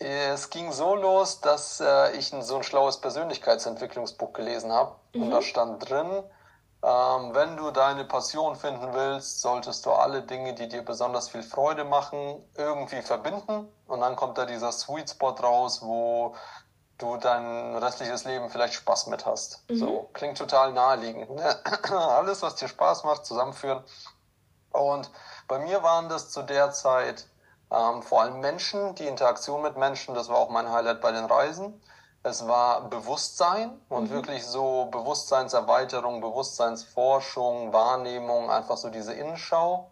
es 0.05 0.51
ging 0.51 0.73
so 0.73 0.95
los, 0.95 1.41
dass 1.41 1.81
äh, 1.81 2.13
ich 2.17 2.33
ein, 2.33 2.43
so 2.43 2.57
ein 2.57 2.63
schlaues 2.63 2.99
Persönlichkeitsentwicklungsbuch 3.01 4.33
gelesen 4.33 4.73
habe. 4.73 4.97
Mhm. 5.15 5.23
Und 5.23 5.31
da 5.31 5.43
stand 5.43 5.89
drin, 5.89 6.23
ähm, 6.83 7.35
wenn 7.35 7.57
du 7.57 7.71
deine 7.71 8.05
Passion 8.05 8.57
finden 8.57 8.93
willst, 8.93 9.41
solltest 9.41 9.87
du 9.87 9.93
alle 9.93 10.23
Dinge, 10.23 10.55
die 10.55 10.69
dir 10.69 10.85
besonders 10.85 11.31
viel 11.31 11.43
Freude 11.43 11.85
machen, 11.85 12.43
irgendwie 12.57 13.01
verbinden. 13.01 13.69
Und 13.87 14.01
dann 14.01 14.17
kommt 14.17 14.37
da 14.37 14.45
dieser 14.45 14.73
Sweet 14.73 15.11
Spot 15.11 15.31
raus, 15.31 15.81
wo 15.83 16.35
du 16.99 17.17
dein 17.17 17.77
restliches 17.77 18.25
Leben 18.25 18.51
vielleicht 18.51 18.75
Spaß 18.75 19.07
mit 19.07 19.25
hast. 19.25 19.65
Mhm. 19.71 19.77
So, 19.77 20.11
klingt 20.13 20.37
total 20.37 20.73
naheliegend. 20.73 21.31
Ne? 21.31 21.59
Alles, 21.91 22.43
was 22.43 22.57
dir 22.57 22.69
Spaß 22.69 23.05
macht, 23.05 23.25
zusammenführen. 23.25 23.83
Und 24.71 25.11
bei 25.49 25.59
mir 25.61 25.83
waren 25.83 26.09
das 26.09 26.31
zu 26.31 26.43
der 26.43 26.73
Zeit 26.73 27.27
ähm, 27.71 28.03
vor 28.03 28.23
allem 28.23 28.41
Menschen, 28.41 28.95
die 28.95 29.07
Interaktion 29.07 29.63
mit 29.63 29.77
Menschen, 29.77 30.15
das 30.15 30.29
war 30.29 30.39
auch 30.39 30.51
mein 30.51 30.71
Highlight 30.71 31.01
bei 31.01 31.13
den 31.13 31.25
Reisen. 31.25 31.81
Es 32.23 32.47
war 32.49 32.89
Bewusstsein 32.89 33.79
und 33.91 34.05
mhm. 34.11 34.15
wirklich 34.15 34.47
so 34.47 34.87
Bewusstseinserweiterung, 34.91 36.21
Bewusstseinsforschung, 36.23 37.73
Wahrnehmung, 37.73 38.51
einfach 38.51 38.79
so 38.79 38.89
diese 38.89 39.13
Innenschau. 39.13 39.91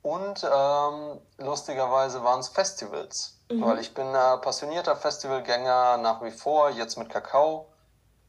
Und 0.00 0.42
ähm, 0.44 1.20
lustigerweise 1.38 2.22
waren 2.22 2.40
es 2.40 2.48
Festivals, 2.48 3.38
mhm. 3.50 3.62
weil 3.62 3.78
ich 3.80 3.92
bin 3.92 4.06
äh, 4.06 4.38
passionierter 4.38 4.96
Festivalgänger 4.96 5.98
nach 5.98 6.22
wie 6.22 6.30
vor, 6.30 6.70
jetzt 6.70 6.96
mit 6.96 7.10
Kakao. 7.10 7.66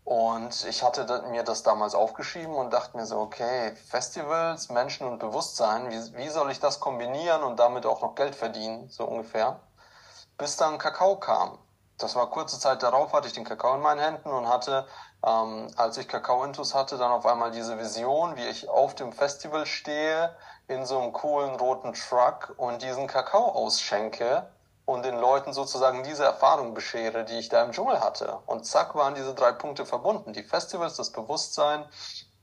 Und 0.07 0.63
ich 0.63 0.83
hatte 0.83 1.21
mir 1.31 1.43
das 1.43 1.63
damals 1.63 1.93
aufgeschrieben 1.93 2.55
und 2.55 2.71
dachte 2.71 2.95
mir 2.95 3.05
so, 3.05 3.19
okay, 3.19 3.75
Festivals, 3.75 4.69
Menschen 4.69 5.05
und 5.05 5.19
Bewusstsein, 5.19 5.91
wie, 5.91 6.15
wie 6.15 6.29
soll 6.29 6.49
ich 6.49 6.61
das 6.61 6.79
kombinieren 6.79 7.43
und 7.43 7.59
damit 7.59 7.85
auch 7.85 8.01
noch 8.01 8.15
Geld 8.15 8.33
verdienen, 8.33 8.87
so 8.87 9.03
ungefähr. 9.03 9.59
Bis 10.37 10.55
dann 10.55 10.77
Kakao 10.77 11.17
kam. 11.17 11.57
Das 11.97 12.15
war 12.15 12.29
kurze 12.29 12.57
Zeit 12.57 12.83
darauf, 12.83 13.11
hatte 13.11 13.27
ich 13.27 13.33
den 13.33 13.43
Kakao 13.43 13.75
in 13.75 13.81
meinen 13.81 13.99
Händen 13.99 14.29
und 14.29 14.47
hatte, 14.47 14.87
ähm, 15.25 15.67
als 15.75 15.97
ich 15.97 16.07
Kakao-Intus 16.07 16.73
hatte, 16.73 16.97
dann 16.97 17.11
auf 17.11 17.25
einmal 17.25 17.51
diese 17.51 17.77
Vision, 17.77 18.37
wie 18.37 18.47
ich 18.47 18.69
auf 18.69 18.95
dem 18.95 19.11
Festival 19.11 19.65
stehe, 19.65 20.33
in 20.69 20.85
so 20.85 20.99
einem 20.99 21.11
coolen 21.11 21.57
roten 21.57 21.91
Truck 21.91 22.53
und 22.55 22.81
diesen 22.81 23.07
Kakao 23.07 23.49
ausschenke 23.49 24.47
und 24.87 25.03
den 25.03 25.19
Leuten 25.19 25.51
sozusagen 25.51 26.01
diese 26.03 26.23
Erfahrung 26.23 26.73
beschere, 26.73 27.25
die 27.25 27.37
ich 27.37 27.49
da 27.49 27.61
im 27.61 27.73
Dschungel 27.73 27.99
hatte. 27.99 28.39
Und 28.45 28.65
zack 28.65 28.95
waren 28.95 29.15
diese 29.15 29.35
drei 29.35 29.51
Punkte 29.51 29.85
verbunden. 29.85 30.31
Die 30.31 30.43
Festivals, 30.43 30.95
das 30.95 31.11
Bewusstsein 31.11 31.83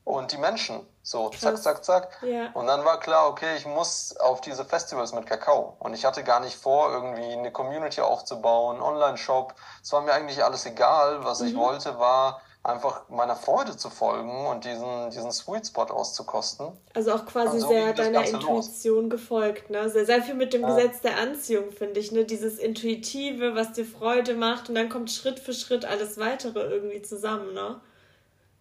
und 0.05 0.31
die 0.31 0.37
Menschen. 0.37 0.87
So, 1.03 1.31
zack, 1.31 1.57
zack, 1.57 1.83
zack. 1.83 2.19
Ja. 2.21 2.51
Und 2.53 2.67
dann 2.67 2.85
war 2.85 3.01
klar, 3.01 3.29
okay, 3.29 3.57
ich 3.57 3.65
muss 3.65 4.15
auf 4.19 4.43
diese 4.43 4.67
Festivals 4.67 5.15
mit 5.15 5.25
Kakao. 5.25 5.77
Und 5.79 5.95
ich 5.95 6.05
hatte 6.05 6.23
gar 6.23 6.41
nicht 6.41 6.57
vor, 6.57 6.93
irgendwie 6.93 7.33
eine 7.33 7.51
Community 7.51 8.03
aufzubauen, 8.03 8.83
Online-Shop. 8.83 9.55
Es 9.83 9.91
war 9.95 10.03
mir 10.03 10.13
eigentlich 10.13 10.45
alles 10.45 10.67
egal. 10.67 11.25
Was 11.25 11.41
mhm. 11.41 11.49
ich 11.49 11.57
wollte, 11.57 11.99
war 11.99 12.43
einfach 12.65 13.09
meiner 13.11 13.37
Freude 13.37 13.77
zu 13.77 13.91
folgen 13.91 14.47
und 14.47 14.65
diesen, 14.65 15.11
diesen 15.11 15.31
Sweet 15.31 15.67
Spot 15.67 15.83
auszukosten. 15.83 16.73
Also 16.95 17.13
auch 17.13 17.27
quasi 17.27 17.61
so 17.61 17.69
sehr 17.69 17.93
deiner 17.93 18.27
Intuition 18.27 19.05
los. 19.05 19.11
gefolgt, 19.11 19.69
ne? 19.69 19.89
Sehr, 19.91 20.07
sehr 20.07 20.23
viel 20.23 20.35
mit 20.35 20.55
dem 20.55 20.63
ja. 20.63 20.75
Gesetz 20.75 21.03
der 21.03 21.19
Anziehung, 21.19 21.71
finde 21.71 22.01
ich, 22.01 22.11
ne? 22.11 22.25
Dieses 22.25 22.59
Intuitive, 22.59 23.55
was 23.55 23.73
dir 23.73 23.85
Freude 23.85 24.35
macht 24.35 24.71
und 24.71 24.75
dann 24.75 24.89
kommt 24.89 25.11
Schritt 25.11 25.39
für 25.39 25.53
Schritt 25.53 25.85
alles 25.85 26.19
weitere 26.19 26.61
irgendwie 26.61 27.03
zusammen, 27.03 27.53
ne? 27.53 27.81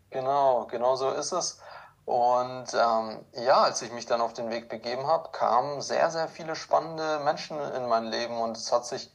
Genau, 0.09 0.67
genau 0.69 0.95
so 0.95 1.09
ist 1.09 1.31
es. 1.31 1.59
Und 2.05 2.65
ähm, 2.73 3.25
ja, 3.45 3.61
als 3.61 3.81
ich 3.81 3.93
mich 3.93 4.05
dann 4.05 4.19
auf 4.19 4.33
den 4.33 4.49
Weg 4.49 4.67
begeben 4.67 5.07
habe, 5.07 5.29
kamen 5.31 5.81
sehr, 5.81 6.11
sehr 6.11 6.27
viele 6.27 6.55
spannende 6.57 7.21
Menschen 7.23 7.57
in 7.57 7.87
mein 7.87 8.03
Leben 8.03 8.37
und 8.41 8.57
es 8.57 8.73
hat 8.73 8.85
sich 8.85 9.09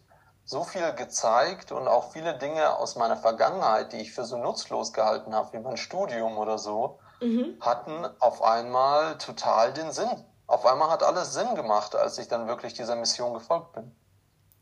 so 0.48 0.64
viel 0.64 0.94
gezeigt 0.94 1.72
und 1.72 1.86
auch 1.88 2.10
viele 2.10 2.38
Dinge 2.38 2.78
aus 2.78 2.96
meiner 2.96 3.18
Vergangenheit, 3.18 3.92
die 3.92 3.98
ich 3.98 4.12
für 4.12 4.24
so 4.24 4.38
nutzlos 4.38 4.94
gehalten 4.94 5.34
habe, 5.34 5.52
wie 5.52 5.62
mein 5.62 5.76
Studium 5.76 6.38
oder 6.38 6.56
so, 6.56 6.98
mhm. 7.20 7.58
hatten 7.60 8.06
auf 8.18 8.40
einmal 8.42 9.18
total 9.18 9.74
den 9.74 9.92
Sinn. 9.92 10.24
Auf 10.46 10.64
einmal 10.64 10.88
hat 10.88 11.02
alles 11.02 11.34
Sinn 11.34 11.54
gemacht, 11.54 11.94
als 11.94 12.16
ich 12.16 12.28
dann 12.28 12.48
wirklich 12.48 12.72
dieser 12.72 12.96
Mission 12.96 13.34
gefolgt 13.34 13.74
bin. 13.74 13.92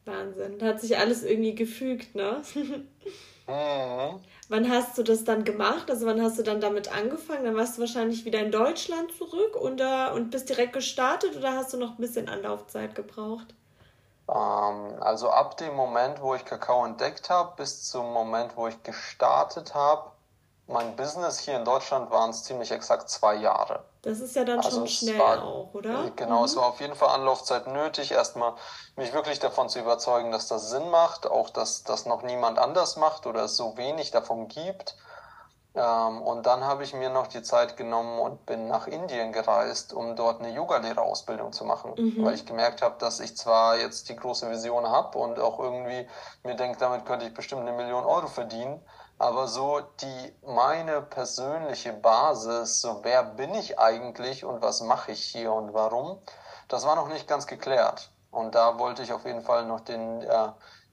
Wahnsinn, 0.06 0.58
da 0.58 0.66
hat 0.66 0.80
sich 0.80 0.98
alles 0.98 1.22
irgendwie 1.22 1.54
gefügt, 1.54 2.16
ne? 2.16 2.42
mhm. 3.46 4.20
Wann 4.48 4.68
hast 4.68 4.98
du 4.98 5.04
das 5.04 5.22
dann 5.22 5.44
gemacht? 5.44 5.88
Also 5.88 6.04
wann 6.06 6.20
hast 6.20 6.36
du 6.36 6.42
dann 6.42 6.60
damit 6.60 6.92
angefangen? 6.92 7.44
Dann 7.44 7.56
warst 7.56 7.76
du 7.76 7.82
wahrscheinlich 7.82 8.24
wieder 8.24 8.40
in 8.40 8.50
Deutschland 8.50 9.12
zurück 9.16 9.54
und, 9.54 9.80
uh, 9.80 10.12
und 10.16 10.32
bist 10.32 10.48
direkt 10.48 10.72
gestartet 10.72 11.36
oder 11.36 11.52
hast 11.52 11.72
du 11.72 11.76
noch 11.76 11.96
ein 11.96 12.00
bisschen 12.00 12.28
Anlaufzeit 12.28 12.96
gebraucht? 12.96 13.54
Ähm, 14.28 14.96
also 15.00 15.30
ab 15.30 15.56
dem 15.56 15.74
Moment, 15.74 16.20
wo 16.20 16.34
ich 16.34 16.44
Kakao 16.44 16.84
entdeckt 16.84 17.30
habe, 17.30 17.54
bis 17.56 17.88
zum 17.88 18.12
Moment, 18.12 18.56
wo 18.56 18.66
ich 18.66 18.82
gestartet 18.82 19.74
habe, 19.74 20.10
mein 20.68 20.96
Business 20.96 21.38
hier 21.38 21.56
in 21.56 21.64
Deutschland 21.64 22.10
waren 22.10 22.30
es 22.30 22.42
ziemlich 22.42 22.72
exakt 22.72 23.08
zwei 23.08 23.36
Jahre. 23.36 23.84
Das 24.02 24.20
ist 24.20 24.34
ja 24.34 24.44
dann 24.44 24.58
also 24.58 24.78
schon 24.78 24.88
schnell 24.88 25.18
war, 25.18 25.42
auch, 25.42 25.74
oder? 25.74 26.10
Genau, 26.16 26.40
mhm. 26.40 26.44
es 26.44 26.56
war 26.56 26.66
auf 26.66 26.80
jeden 26.80 26.96
Fall 26.96 27.10
Anlaufzeit 27.10 27.68
nötig, 27.68 28.12
erstmal 28.12 28.54
mich 28.96 29.12
wirklich 29.12 29.38
davon 29.38 29.68
zu 29.68 29.78
überzeugen, 29.78 30.32
dass 30.32 30.48
das 30.48 30.70
Sinn 30.70 30.90
macht, 30.90 31.26
auch 31.26 31.50
dass 31.50 31.84
das 31.84 32.06
noch 32.06 32.22
niemand 32.22 32.58
anders 32.58 32.96
macht 32.96 33.26
oder 33.26 33.44
es 33.44 33.56
so 33.56 33.76
wenig 33.76 34.10
davon 34.10 34.48
gibt. 34.48 34.96
Ähm, 35.76 36.22
und 36.22 36.46
dann 36.46 36.64
habe 36.64 36.84
ich 36.84 36.94
mir 36.94 37.10
noch 37.10 37.26
die 37.26 37.42
Zeit 37.42 37.76
genommen 37.76 38.18
und 38.18 38.46
bin 38.46 38.66
nach 38.66 38.86
Indien 38.86 39.32
gereist, 39.32 39.92
um 39.92 40.16
dort 40.16 40.40
eine 40.40 40.50
Yogalehrerausbildung 40.50 41.52
zu 41.52 41.66
machen, 41.66 41.92
mhm. 41.96 42.24
weil 42.24 42.34
ich 42.34 42.46
gemerkt 42.46 42.80
habe, 42.80 42.96
dass 42.98 43.20
ich 43.20 43.36
zwar 43.36 43.76
jetzt 43.76 44.08
die 44.08 44.16
große 44.16 44.50
Vision 44.50 44.88
habe 44.88 45.18
und 45.18 45.38
auch 45.38 45.58
irgendwie 45.60 46.08
mir 46.44 46.54
denke, 46.54 46.78
damit 46.78 47.04
könnte 47.04 47.26
ich 47.26 47.34
bestimmt 47.34 47.60
eine 47.60 47.72
Million 47.72 48.06
Euro 48.06 48.26
verdienen, 48.26 48.80
aber 49.18 49.48
so 49.48 49.80
die 50.00 50.34
meine 50.46 51.02
persönliche 51.02 51.92
Basis, 51.92 52.80
so 52.80 53.00
wer 53.02 53.22
bin 53.22 53.54
ich 53.54 53.78
eigentlich 53.78 54.46
und 54.46 54.62
was 54.62 54.80
mache 54.80 55.12
ich 55.12 55.22
hier 55.22 55.52
und 55.52 55.74
warum, 55.74 56.18
das 56.68 56.86
war 56.86 56.96
noch 56.96 57.08
nicht 57.08 57.28
ganz 57.28 57.46
geklärt. 57.46 58.10
Und 58.30 58.54
da 58.54 58.78
wollte 58.78 59.02
ich 59.02 59.12
auf 59.12 59.26
jeden 59.26 59.42
Fall 59.42 59.66
noch 59.66 59.80
den 59.80 60.22
äh, 60.22 60.48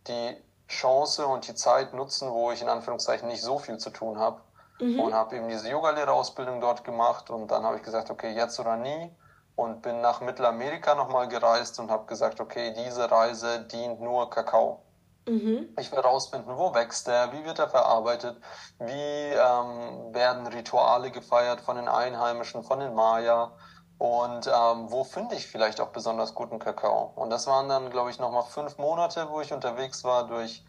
die 0.08 0.38
Chance 0.68 1.26
und 1.28 1.48
die 1.48 1.56
Zeit 1.56 1.94
nutzen, 1.94 2.32
wo 2.32 2.52
ich 2.52 2.62
in 2.62 2.70
Anführungszeichen 2.70 3.28
nicht 3.28 3.42
so 3.42 3.60
viel 3.60 3.78
zu 3.78 3.90
tun 3.90 4.20
habe 4.20 4.42
mhm. 4.84 5.00
und 5.00 5.14
habe 5.14 5.36
eben 5.38 5.50
diese 5.50 5.70
Yogalehrerausbildung 5.70 6.62
dort 6.62 6.84
gemacht 6.84 7.30
und 7.30 7.50
dann 7.50 7.64
habe 7.64 7.78
ich 7.78 7.84
gesagt, 7.84 8.10
okay, 8.10 8.34
jetzt 8.34 8.60
oder 8.60 8.76
nie 8.76 9.12
und 9.56 9.82
bin 9.82 10.02
nach 10.02 10.22
Mittelamerika 10.22 10.96
nochmal 10.96 11.28
gereist 11.28 11.80
und 11.80 11.92
habe 11.92 12.06
gesagt, 12.06 12.40
okay, 12.40 12.74
diese 12.76 13.10
Reise 13.10 13.62
dient 13.62 14.02
nur 14.02 14.30
Kakao. 14.30 14.82
Mhm. 15.28 15.70
Ich 15.80 15.92
will 15.92 16.00
rausfinden, 16.00 16.58
wo 16.58 16.74
wächst 16.74 17.08
er, 17.08 17.32
wie 17.32 17.46
wird 17.46 17.60
er 17.60 17.70
verarbeitet, 17.70 18.38
wie 18.80 18.92
ähm, 18.92 20.14
werden 20.14 20.48
Rituale 20.48 21.12
gefeiert 21.12 21.62
von 21.62 21.78
den 21.78 21.88
Einheimischen, 21.88 22.64
von 22.64 22.80
den 22.80 22.94
Maya 22.94 23.54
und 24.00 24.48
ähm, 24.48 24.92
wo 24.92 25.06
finde 25.06 25.36
ich 25.36 25.48
vielleicht 25.48 25.80
auch 25.80 25.90
besonders 25.90 26.34
guten 26.34 26.60
Kakao. 26.60 27.14
Und 27.16 27.30
das 27.30 27.48
waren 27.48 27.70
dann, 27.70 27.90
glaube 27.90 28.10
ich, 28.10 28.20
nochmal 28.20 28.44
fünf 28.44 28.78
Monate, 28.78 29.30
wo 29.30 29.40
ich 29.40 29.54
unterwegs 29.54 30.04
war 30.04 30.28
durch 30.28 30.66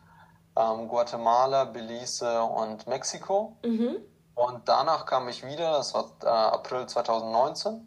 ähm, 0.56 0.88
Guatemala, 0.88 1.64
Belize 1.64 2.42
und 2.42 2.86
Mexiko. 2.86 3.56
Mhm. 3.64 3.96
Und 4.34 4.68
danach 4.68 5.06
kam 5.06 5.28
ich 5.28 5.44
wieder, 5.46 5.72
das 5.72 5.94
war 5.94 6.10
äh, 6.22 6.26
April 6.26 6.86
2019, 6.86 7.86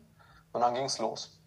und 0.54 0.62
dann 0.62 0.74
ging 0.74 0.86
es 0.86 0.98
los. 0.98 1.38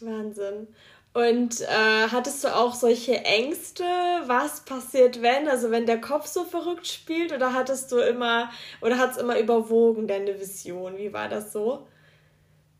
Wahnsinn. 0.00 0.68
Und 1.14 1.60
äh, 1.62 2.08
hattest 2.12 2.44
du 2.44 2.54
auch 2.54 2.74
solche 2.74 3.24
Ängste, 3.24 3.84
was 4.26 4.60
passiert, 4.60 5.20
wenn, 5.22 5.48
also 5.48 5.70
wenn 5.70 5.86
der 5.86 6.00
Kopf 6.00 6.26
so 6.26 6.44
verrückt 6.44 6.86
spielt, 6.86 7.32
oder 7.32 7.54
hattest 7.54 7.90
du 7.90 7.98
immer, 7.98 8.50
oder 8.80 8.98
hat 8.98 9.12
es 9.12 9.16
immer 9.16 9.38
überwogen, 9.38 10.06
deine 10.06 10.38
Vision? 10.38 10.96
Wie 10.96 11.12
war 11.12 11.28
das 11.28 11.52
so? 11.52 11.86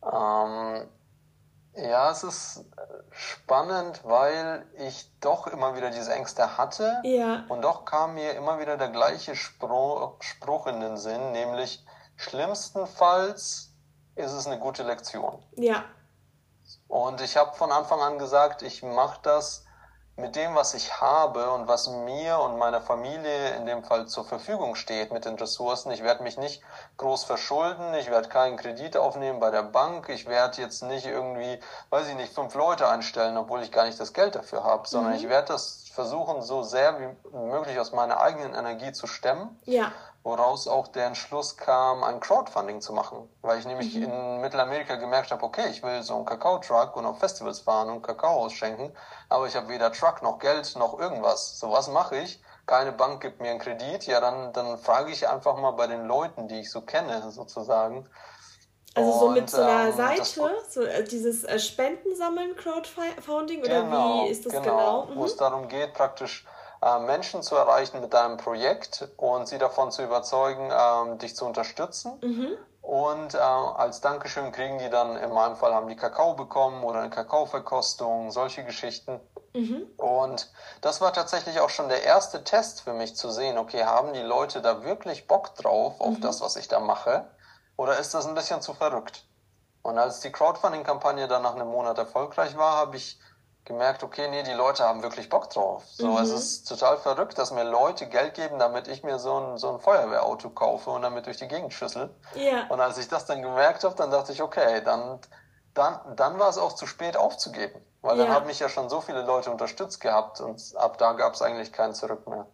Ähm, 0.04 0.86
ja, 1.80 2.10
es 2.10 2.24
ist 2.24 2.64
äh, 2.76 3.04
spannend, 3.12 4.00
weil 4.04 4.66
ich 4.78 5.10
doch 5.20 5.46
immer 5.46 5.76
wieder 5.76 5.90
diese 5.90 6.12
Ängste 6.12 6.58
hatte. 6.58 7.00
Ja. 7.04 7.44
Und 7.48 7.62
doch 7.62 7.84
kam 7.84 8.14
mir 8.14 8.32
immer 8.34 8.58
wieder 8.58 8.76
der 8.76 8.88
gleiche 8.88 9.36
Spruch, 9.36 10.16
Spruch 10.20 10.66
in 10.66 10.80
den 10.80 10.96
Sinn, 10.96 11.32
nämlich 11.32 11.84
schlimmstenfalls 12.16 13.70
ist 14.16 14.32
es 14.32 14.46
eine 14.46 14.58
gute 14.58 14.82
Lektion. 14.82 15.42
Ja. 15.56 15.84
Und 16.88 17.20
ich 17.20 17.36
habe 17.36 17.54
von 17.56 17.70
Anfang 17.70 18.00
an 18.00 18.18
gesagt, 18.18 18.62
ich 18.62 18.82
mache 18.82 19.20
das 19.22 19.64
mit 20.18 20.34
dem, 20.34 20.56
was 20.56 20.74
ich 20.74 21.00
habe 21.00 21.52
und 21.52 21.68
was 21.68 21.88
mir 21.88 22.40
und 22.40 22.58
meiner 22.58 22.80
Familie 22.80 23.50
in 23.56 23.66
dem 23.66 23.84
Fall 23.84 24.06
zur 24.06 24.24
Verfügung 24.24 24.74
steht 24.74 25.12
mit 25.12 25.24
den 25.24 25.36
Ressourcen. 25.36 25.92
Ich 25.92 26.02
werde 26.02 26.24
mich 26.24 26.36
nicht 26.36 26.60
groß 26.96 27.22
verschulden, 27.22 27.94
ich 27.94 28.10
werde 28.10 28.28
keinen 28.28 28.56
Kredit 28.56 28.96
aufnehmen 28.96 29.38
bei 29.38 29.50
der 29.50 29.62
Bank, 29.62 30.08
ich 30.08 30.26
werde 30.26 30.60
jetzt 30.60 30.82
nicht 30.82 31.06
irgendwie, 31.06 31.60
weiß 31.90 32.08
ich 32.08 32.16
nicht, 32.16 32.34
fünf 32.34 32.54
Leute 32.54 32.88
einstellen, 32.88 33.36
obwohl 33.36 33.62
ich 33.62 33.70
gar 33.70 33.86
nicht 33.86 34.00
das 34.00 34.12
Geld 34.12 34.34
dafür 34.34 34.64
habe, 34.64 34.88
sondern 34.88 35.12
mhm. 35.12 35.18
ich 35.18 35.28
werde 35.28 35.52
das 35.52 35.84
versuchen, 35.98 36.42
so 36.42 36.62
sehr 36.62 37.00
wie 37.00 37.36
möglich 37.36 37.76
aus 37.80 37.90
meiner 37.90 38.20
eigenen 38.20 38.54
Energie 38.54 38.92
zu 38.92 39.08
stemmen. 39.08 39.58
Ja 39.64 39.92
woraus 40.28 40.68
auch 40.68 40.88
der 40.88 41.06
Entschluss 41.06 41.56
kam, 41.56 42.04
ein 42.04 42.20
Crowdfunding 42.20 42.82
zu 42.82 42.92
machen. 42.92 43.28
Weil 43.40 43.58
ich 43.58 43.66
nämlich 43.66 43.94
mhm. 43.94 44.02
in 44.02 44.40
Mittelamerika 44.42 44.96
gemerkt 44.96 45.30
habe, 45.30 45.42
okay, 45.42 45.68
ich 45.70 45.82
will 45.82 46.02
so 46.02 46.16
einen 46.16 46.26
Kakao-Truck 46.26 46.96
und 46.96 47.06
auf 47.06 47.18
Festivals 47.18 47.60
fahren 47.60 47.88
und 47.88 48.02
Kakao 48.02 48.44
ausschenken, 48.44 48.94
aber 49.30 49.46
ich 49.46 49.56
habe 49.56 49.68
weder 49.68 49.90
Truck 49.90 50.22
noch 50.22 50.38
Geld 50.38 50.76
noch 50.76 50.98
irgendwas. 50.98 51.58
So 51.58 51.72
was 51.72 51.88
mache 51.88 52.18
ich? 52.18 52.42
Keine 52.66 52.92
Bank 52.92 53.22
gibt 53.22 53.40
mir 53.40 53.50
einen 53.50 53.60
Kredit, 53.60 54.06
ja, 54.06 54.20
dann, 54.20 54.52
dann 54.52 54.76
frage 54.76 55.10
ich 55.10 55.26
einfach 55.26 55.56
mal 55.56 55.70
bei 55.70 55.86
den 55.86 56.06
Leuten, 56.06 56.48
die 56.48 56.60
ich 56.60 56.70
so 56.70 56.82
kenne, 56.82 57.30
sozusagen. 57.30 58.06
Also 58.98 59.18
so 59.18 59.30
mit 59.30 59.50
so 59.50 59.62
einer 59.62 59.88
ähm, 59.88 59.96
Seite, 59.96 60.50
so 60.68 60.82
äh, 60.82 61.04
dieses 61.04 61.44
äh, 61.44 61.58
Spendensammeln, 61.58 62.56
Crowdfunding 62.56 63.60
oder 63.60 63.82
genau, 63.82 64.24
wie 64.24 64.28
ist 64.28 64.46
das 64.46 64.52
genau? 64.52 64.64
genau? 64.64 65.06
Mhm. 65.06 65.16
Wo 65.18 65.24
es 65.24 65.36
darum 65.36 65.68
geht, 65.68 65.94
praktisch 65.94 66.44
äh, 66.82 66.98
Menschen 67.00 67.42
zu 67.42 67.56
erreichen 67.56 68.00
mit 68.00 68.12
deinem 68.14 68.36
Projekt 68.36 69.08
und 69.16 69.48
sie 69.48 69.58
davon 69.58 69.90
zu 69.90 70.02
überzeugen, 70.02 70.70
ähm, 70.72 71.18
dich 71.18 71.34
zu 71.34 71.44
unterstützen. 71.44 72.18
Mhm. 72.22 72.56
Und 72.88 73.34
äh, 73.34 73.38
als 73.38 74.00
Dankeschön 74.00 74.50
kriegen 74.50 74.78
die 74.78 74.88
dann, 74.88 75.16
in 75.16 75.30
meinem 75.32 75.56
Fall 75.56 75.74
haben 75.74 75.88
die 75.88 75.96
Kakao 75.96 76.34
bekommen 76.34 76.84
oder 76.84 77.00
eine 77.00 77.10
Kakaoverkostung, 77.10 78.30
solche 78.30 78.64
Geschichten. 78.64 79.20
Mhm. 79.52 79.86
Und 79.98 80.50
das 80.80 81.00
war 81.00 81.12
tatsächlich 81.12 81.60
auch 81.60 81.68
schon 81.68 81.88
der 81.88 82.04
erste 82.04 82.44
Test 82.44 82.82
für 82.82 82.94
mich 82.94 83.16
zu 83.16 83.30
sehen, 83.30 83.58
okay, 83.58 83.84
haben 83.84 84.14
die 84.14 84.22
Leute 84.22 84.62
da 84.62 84.84
wirklich 84.84 85.26
Bock 85.26 85.54
drauf, 85.56 86.00
auf 86.00 86.16
mhm. 86.16 86.20
das, 86.22 86.40
was 86.40 86.56
ich 86.56 86.68
da 86.68 86.80
mache? 86.80 87.26
Oder 87.78 87.98
ist 87.98 88.12
das 88.12 88.26
ein 88.26 88.34
bisschen 88.34 88.60
zu 88.60 88.74
verrückt? 88.74 89.24
Und 89.82 89.98
als 89.98 90.20
die 90.20 90.32
Crowdfunding-Kampagne 90.32 91.28
dann 91.28 91.42
nach 91.42 91.54
einem 91.54 91.68
Monat 91.68 91.96
erfolgreich 91.96 92.56
war, 92.58 92.76
habe 92.76 92.96
ich 92.96 93.18
gemerkt, 93.64 94.02
okay, 94.02 94.28
nee, 94.28 94.42
die 94.42 94.52
Leute 94.52 94.82
haben 94.82 95.02
wirklich 95.02 95.28
Bock 95.28 95.48
drauf. 95.50 95.84
So, 95.86 96.08
mhm. 96.08 96.18
es 96.18 96.30
ist 96.30 96.68
total 96.68 96.98
verrückt, 96.98 97.38
dass 97.38 97.52
mir 97.52 97.62
Leute 97.62 98.08
Geld 98.08 98.34
geben, 98.34 98.58
damit 98.58 98.88
ich 98.88 99.04
mir 99.04 99.20
so 99.20 99.38
ein, 99.38 99.58
so 99.58 99.70
ein 99.70 99.78
Feuerwehrauto 99.78 100.50
kaufe 100.50 100.90
und 100.90 101.02
damit 101.02 101.26
durch 101.26 101.36
die 101.36 101.46
Gegend 101.46 101.72
schüssel. 101.72 102.10
Ja. 102.34 102.66
Und 102.68 102.80
als 102.80 102.98
ich 102.98 103.06
das 103.06 103.26
dann 103.26 103.42
gemerkt 103.42 103.84
habe, 103.84 103.94
dann 103.94 104.10
dachte 104.10 104.32
ich, 104.32 104.42
okay, 104.42 104.82
dann, 104.82 105.20
dann, 105.74 106.00
dann 106.16 106.38
war 106.40 106.48
es 106.48 106.58
auch 106.58 106.72
zu 106.72 106.86
spät 106.86 107.16
aufzugeben. 107.16 107.80
Weil 108.02 108.18
ja. 108.18 108.24
dann 108.24 108.34
haben 108.34 108.46
mich 108.46 108.58
ja 108.58 108.68
schon 108.68 108.88
so 108.88 109.00
viele 109.00 109.22
Leute 109.22 109.52
unterstützt 109.52 110.00
gehabt 110.00 110.40
und 110.40 110.60
ab 110.76 110.98
da 110.98 111.12
gab 111.12 111.34
es 111.34 111.42
eigentlich 111.42 111.72
kein 111.72 111.94
Zurück 111.94 112.26
mehr. 112.26 112.46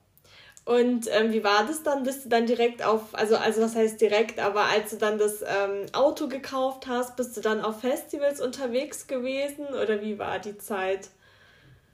Und 0.65 1.09
ähm, 1.13 1.33
wie 1.33 1.45
war 1.45 1.65
das 1.67 1.83
dann? 1.83 2.05
Bist 2.05 2.25
du 2.25 2.29
dann 2.31 2.47
direkt 2.47 2.83
auf, 2.83 3.03
also, 3.13 3.37
also 3.37 3.61
was 3.61 3.77
heißt 3.77 4.01
direkt, 4.01 4.41
aber 4.41 4.63
als 4.65 4.91
du 4.91 4.97
dann 4.97 5.19
das 5.19 5.43
ähm, 5.43 5.87
Auto 5.93 6.27
gekauft 6.27 6.87
hast, 6.89 7.17
bist 7.17 7.37
du 7.37 7.43
dann 7.43 7.63
auf 7.63 7.81
Festivals 7.81 8.41
unterwegs 8.41 9.07
gewesen 9.07 9.67
oder 9.67 10.01
wie 10.01 10.19
war 10.19 10.39
die 10.39 10.57
Zeit? 10.57 11.11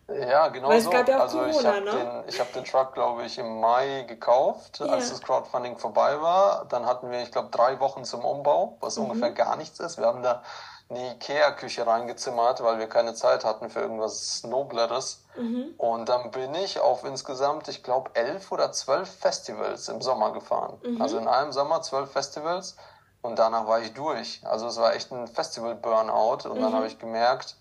Ja, 0.08 0.48
genau 0.48 0.68
Weil 0.68 0.80
so. 0.80 0.92
Ja 0.92 1.02
also 1.18 1.38
Corona, 1.38 1.58
ich 1.58 1.66
habe 1.66 1.84
ne? 1.84 2.24
den, 2.28 2.38
hab 2.38 2.52
den 2.52 2.64
Truck, 2.64 2.94
glaube 2.94 3.24
ich, 3.24 3.38
im 3.38 3.60
Mai 3.60 4.04
gekauft, 4.08 4.80
yeah. 4.80 4.92
als 4.92 5.10
das 5.10 5.20
Crowdfunding 5.20 5.78
vorbei 5.78 6.20
war. 6.20 6.66
Dann 6.68 6.86
hatten 6.86 7.10
wir, 7.10 7.22
ich 7.22 7.30
glaube, 7.30 7.48
drei 7.50 7.78
Wochen 7.80 8.04
zum 8.04 8.24
Umbau, 8.24 8.76
was 8.80 8.96
mhm. 8.96 9.04
ungefähr 9.04 9.30
gar 9.30 9.56
nichts 9.56 9.78
ist. 9.80 9.98
Wir 9.98 10.06
haben 10.06 10.22
da 10.22 10.42
eine 10.90 11.12
Ikea-Küche 11.12 11.86
reingezimmert, 11.86 12.62
weil 12.62 12.78
wir 12.78 12.88
keine 12.88 13.14
Zeit 13.14 13.44
hatten 13.44 13.70
für 13.70 13.80
irgendwas 13.80 14.42
Nobleres. 14.44 15.24
Mhm. 15.36 15.74
Und 15.78 16.08
dann 16.08 16.30
bin 16.32 16.54
ich 16.54 16.80
auf 16.80 17.04
insgesamt, 17.04 17.68
ich 17.68 17.82
glaube, 17.82 18.10
elf 18.14 18.50
oder 18.50 18.72
zwölf 18.72 19.08
Festivals 19.08 19.88
im 19.88 20.02
Sommer 20.02 20.32
gefahren. 20.32 20.78
Mhm. 20.82 21.00
Also 21.00 21.18
in 21.18 21.28
einem 21.28 21.52
Sommer 21.52 21.82
zwölf 21.82 22.10
Festivals 22.10 22.76
und 23.22 23.38
danach 23.38 23.66
war 23.66 23.80
ich 23.80 23.94
durch. 23.94 24.40
Also 24.44 24.66
es 24.66 24.76
war 24.78 24.94
echt 24.94 25.12
ein 25.12 25.28
Festival-Burnout 25.28 26.48
und 26.48 26.58
mhm. 26.58 26.62
dann 26.62 26.72
habe 26.72 26.86
ich 26.86 26.98
gemerkt, 26.98 27.56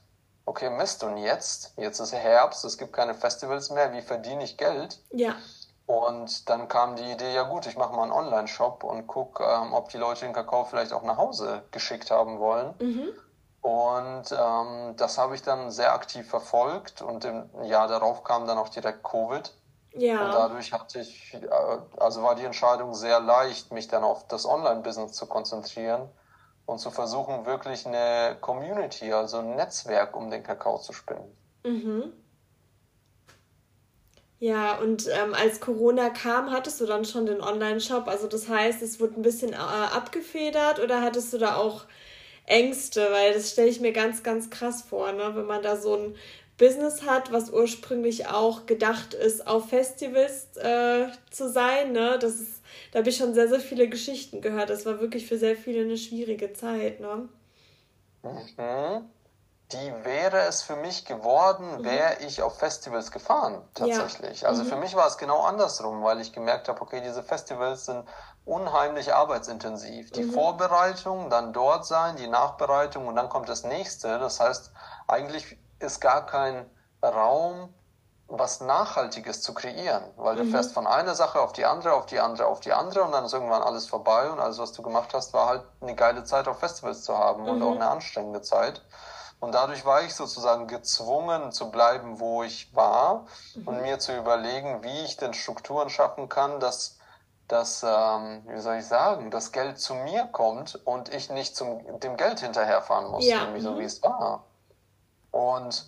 okay, 0.46 0.72
Mist, 0.72 1.04
und 1.04 1.18
jetzt? 1.18 1.74
Jetzt 1.78 2.00
ist 2.00 2.14
Herbst, 2.14 2.66
es 2.66 2.78
gibt 2.78 2.94
keine 2.94 3.14
Festivals 3.14 3.70
mehr, 3.70 3.94
wie 3.94 4.02
verdiene 4.02 4.44
ich 4.44 4.58
Geld? 4.58 5.00
Ja. 5.12 5.36
Und 5.90 6.48
dann 6.52 6.68
kam 6.68 6.98
die 6.98 7.12
Idee, 7.12 7.34
ja 7.34 7.42
gut, 7.42 7.66
ich 7.66 7.76
mache 7.76 7.96
mal 7.96 8.04
einen 8.04 8.12
Online-Shop 8.12 8.84
und 8.84 9.08
gucke, 9.08 9.44
ähm, 9.44 9.74
ob 9.74 9.90
die 9.90 9.98
Leute 9.98 10.24
den 10.24 10.34
Kakao 10.34 10.64
vielleicht 10.64 10.94
auch 10.94 11.02
nach 11.02 11.18
Hause 11.18 11.64
geschickt 11.72 12.12
haben 12.12 12.38
wollen. 12.38 12.76
Mhm. 12.80 13.10
Und 13.62 14.32
ähm, 14.32 14.96
das 14.98 15.18
habe 15.18 15.34
ich 15.34 15.42
dann 15.42 15.72
sehr 15.72 15.92
aktiv 15.94 16.30
verfolgt 16.30 17.02
und 17.02 17.26
im 17.26 17.50
Jahr 17.64 17.88
darauf 17.88 18.24
kam 18.24 18.46
dann 18.46 18.60
auch 18.60 18.70
direkt 18.70 19.04
Covid. 19.04 19.52
Ja. 19.94 20.26
Und 20.26 20.34
dadurch 20.36 20.74
hatte 20.74 21.00
ich, 21.00 21.34
äh, 21.34 21.50
also 21.98 22.22
war 22.22 22.36
die 22.36 22.46
Entscheidung 22.46 22.94
sehr 22.94 23.20
leicht, 23.20 23.72
mich 23.72 23.88
dann 23.88 24.04
auf 24.04 24.28
das 24.28 24.46
Online-Business 24.46 25.14
zu 25.14 25.26
konzentrieren 25.26 26.08
und 26.68 26.78
zu 26.78 26.92
versuchen, 26.92 27.48
wirklich 27.48 27.88
eine 27.88 28.38
Community, 28.40 29.12
also 29.12 29.40
ein 29.40 29.56
Netzwerk 29.56 30.16
um 30.16 30.30
den 30.30 30.44
Kakao 30.44 30.78
zu 30.78 30.94
spinnen. 30.94 31.36
Mhm. 31.66 32.14
Ja, 34.40 34.78
und 34.80 35.08
ähm, 35.10 35.34
als 35.34 35.60
Corona 35.60 36.10
kam, 36.10 36.52
hattest 36.52 36.80
du 36.80 36.86
dann 36.86 37.04
schon 37.04 37.26
den 37.26 37.42
Online-Shop? 37.42 38.08
Also 38.08 38.28
das 38.28 38.48
heißt, 38.48 38.82
es 38.82 39.00
wurde 39.02 39.20
ein 39.20 39.22
bisschen 39.22 39.52
äh, 39.52 39.56
abgefedert 39.58 40.80
oder 40.80 41.02
hattest 41.02 41.34
du 41.34 41.38
da 41.38 41.56
auch 41.58 41.86
Ängste? 42.46 43.10
Weil 43.12 43.34
das 43.34 43.52
stelle 43.52 43.70
ich 43.70 43.82
mir 43.82 43.92
ganz, 43.92 44.24
ganz 44.24 44.50
krass 44.50 44.82
vor, 44.84 45.12
ne? 45.12 45.32
wenn 45.36 45.46
man 45.46 45.62
da 45.62 45.76
so 45.76 45.96
ein 45.96 46.16
Business 46.58 47.04
hat, 47.04 47.34
was 47.34 47.52
ursprünglich 47.52 48.28
auch 48.28 48.66
gedacht 48.66 49.14
ist, 49.14 49.46
auf 49.46 49.70
Festivals 49.70 50.56
äh, 50.58 51.08
zu 51.32 51.50
sein. 51.50 51.92
Ne? 51.92 52.18
Das 52.22 52.36
ist, 52.40 52.62
da 52.92 53.00
habe 53.00 53.10
ich 53.10 53.18
schon 53.18 53.34
sehr, 53.34 53.50
sehr 53.50 53.60
viele 53.60 53.90
Geschichten 53.90 54.42
gehört. 54.42 54.70
Das 54.70 54.86
war 54.86 55.02
wirklich 55.02 55.28
für 55.28 55.38
sehr 55.38 55.58
viele 55.58 55.82
eine 55.82 55.98
schwierige 55.98 56.54
Zeit. 56.54 57.02
Ne? 57.02 57.28
Mhm 58.24 59.19
die 59.72 60.04
wäre 60.04 60.42
es 60.42 60.64
für 60.64 60.76
mich 60.76 61.06
geworden, 61.06 61.78
mhm. 61.78 61.84
wäre 61.84 62.18
ich 62.22 62.42
auf 62.42 62.58
Festivals 62.58 63.12
gefahren, 63.12 63.62
tatsächlich. 63.76 64.42
Ja. 64.42 64.50
Also 64.50 64.64
mhm. 64.64 64.68
für 64.68 64.76
mich 64.78 64.96
war 64.96 65.06
es 65.06 65.18
genau 65.18 65.44
andersrum, 65.44 66.04
weil 66.04 66.20
ich 66.22 66.34
gemerkt 66.34 66.68
habe, 66.68 66.82
okay, 66.82 67.02
diese 67.02 67.22
Festivals 67.22 67.86
sind 67.86 68.04
unheimlich 68.46 69.14
arbeitsintensiv. 69.14 70.12
Die 70.12 70.24
mhm. 70.24 70.34
Vorbereitung, 70.34 71.30
dann 71.30 71.54
dort 71.54 71.86
sein, 71.86 72.16
die 72.16 72.28
Nachbereitung 72.28 73.08
und 73.08 73.16
dann 73.16 73.30
kommt 73.30 73.48
das 73.48 73.64
nächste. 73.64 74.18
Das 74.18 74.40
heißt, 74.40 74.72
eigentlich 75.08 75.58
ist 75.78 76.00
gar 76.02 76.26
kein 76.26 76.66
Raum, 77.04 77.74
was 78.28 78.62
Nachhaltiges 78.62 79.42
zu 79.42 79.54
kreieren, 79.54 80.04
weil 80.18 80.36
du 80.36 80.44
mhm. 80.44 80.52
fährst 80.52 80.74
von 80.74 80.88
einer 80.88 81.16
Sache 81.16 81.40
auf 81.42 81.54
die 81.54 81.66
andere, 81.66 81.94
auf 81.94 82.06
die 82.06 82.20
andere, 82.20 82.48
auf 82.48 82.60
die 82.60 82.74
andere 82.74 83.04
und 83.04 83.12
dann 83.12 83.26
ist 83.26 83.34
irgendwann 83.34 83.64
alles 83.64 83.88
vorbei 83.88 84.30
und 84.30 84.40
alles, 84.40 84.60
was 84.60 84.72
du 84.72 84.82
gemacht 84.82 85.14
hast, 85.14 85.34
war 85.34 85.48
halt 85.48 85.64
eine 85.82 85.96
geile 85.96 86.24
Zeit 86.24 86.48
auf 86.48 86.60
Festivals 86.60 87.04
zu 87.04 87.18
haben 87.18 87.48
und 87.48 87.62
auch 87.62 87.72
mhm. 87.72 87.82
eine 87.82 87.90
anstrengende 87.90 88.42
Zeit. 88.42 88.84
Und 89.40 89.56
dadurch 89.56 89.86
war 89.86 90.04
ich 90.04 90.14
sozusagen 90.14 90.68
gezwungen 90.68 91.52
zu 91.52 91.72
bleiben, 91.72 92.20
wo 92.20 92.44
ich 92.44 92.76
war 92.76 93.26
mhm. 93.56 93.68
und 93.68 93.82
mir 93.82 94.00
zu 94.00 94.16
überlegen, 94.16 94.84
wie 94.84 95.06
ich 95.06 95.18
denn 95.18 95.34
Strukturen 95.34 95.90
schaffen 95.90 96.30
kann, 96.30 96.60
dass 96.60 97.00
dass, 97.50 97.84
ähm, 97.84 98.44
wie 98.46 98.60
soll 98.60 98.76
ich 98.76 98.86
sagen, 98.86 99.32
das 99.32 99.52
Geld 99.52 99.80
zu 99.80 99.96
mir 99.96 100.26
kommt 100.26 100.80
und 100.86 101.12
ich 101.12 101.32
nicht 101.32 101.56
zum, 101.56 102.00
dem 102.00 102.16
Geld 102.16 102.40
hinterherfahren 102.40 103.10
muss, 103.10 103.26
ja. 103.26 103.44
nämlich 103.46 103.64
so 103.64 103.72
mhm. 103.72 103.80
wie 103.80 103.86
es 103.86 104.04
war. 104.04 104.44
Und 105.32 105.88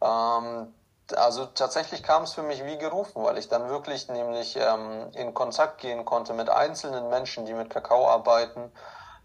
ähm, 0.00 0.74
also 1.14 1.46
tatsächlich 1.46 2.02
kam 2.02 2.22
es 2.22 2.32
für 2.32 2.42
mich 2.42 2.64
wie 2.64 2.78
gerufen, 2.78 3.22
weil 3.22 3.36
ich 3.36 3.48
dann 3.48 3.68
wirklich 3.68 4.08
nämlich 4.08 4.56
ähm, 4.56 5.10
in 5.12 5.34
Kontakt 5.34 5.82
gehen 5.82 6.06
konnte 6.06 6.32
mit 6.32 6.48
einzelnen 6.48 7.10
Menschen, 7.10 7.44
die 7.44 7.52
mit 7.52 7.68
Kakao 7.68 8.08
arbeiten 8.08 8.72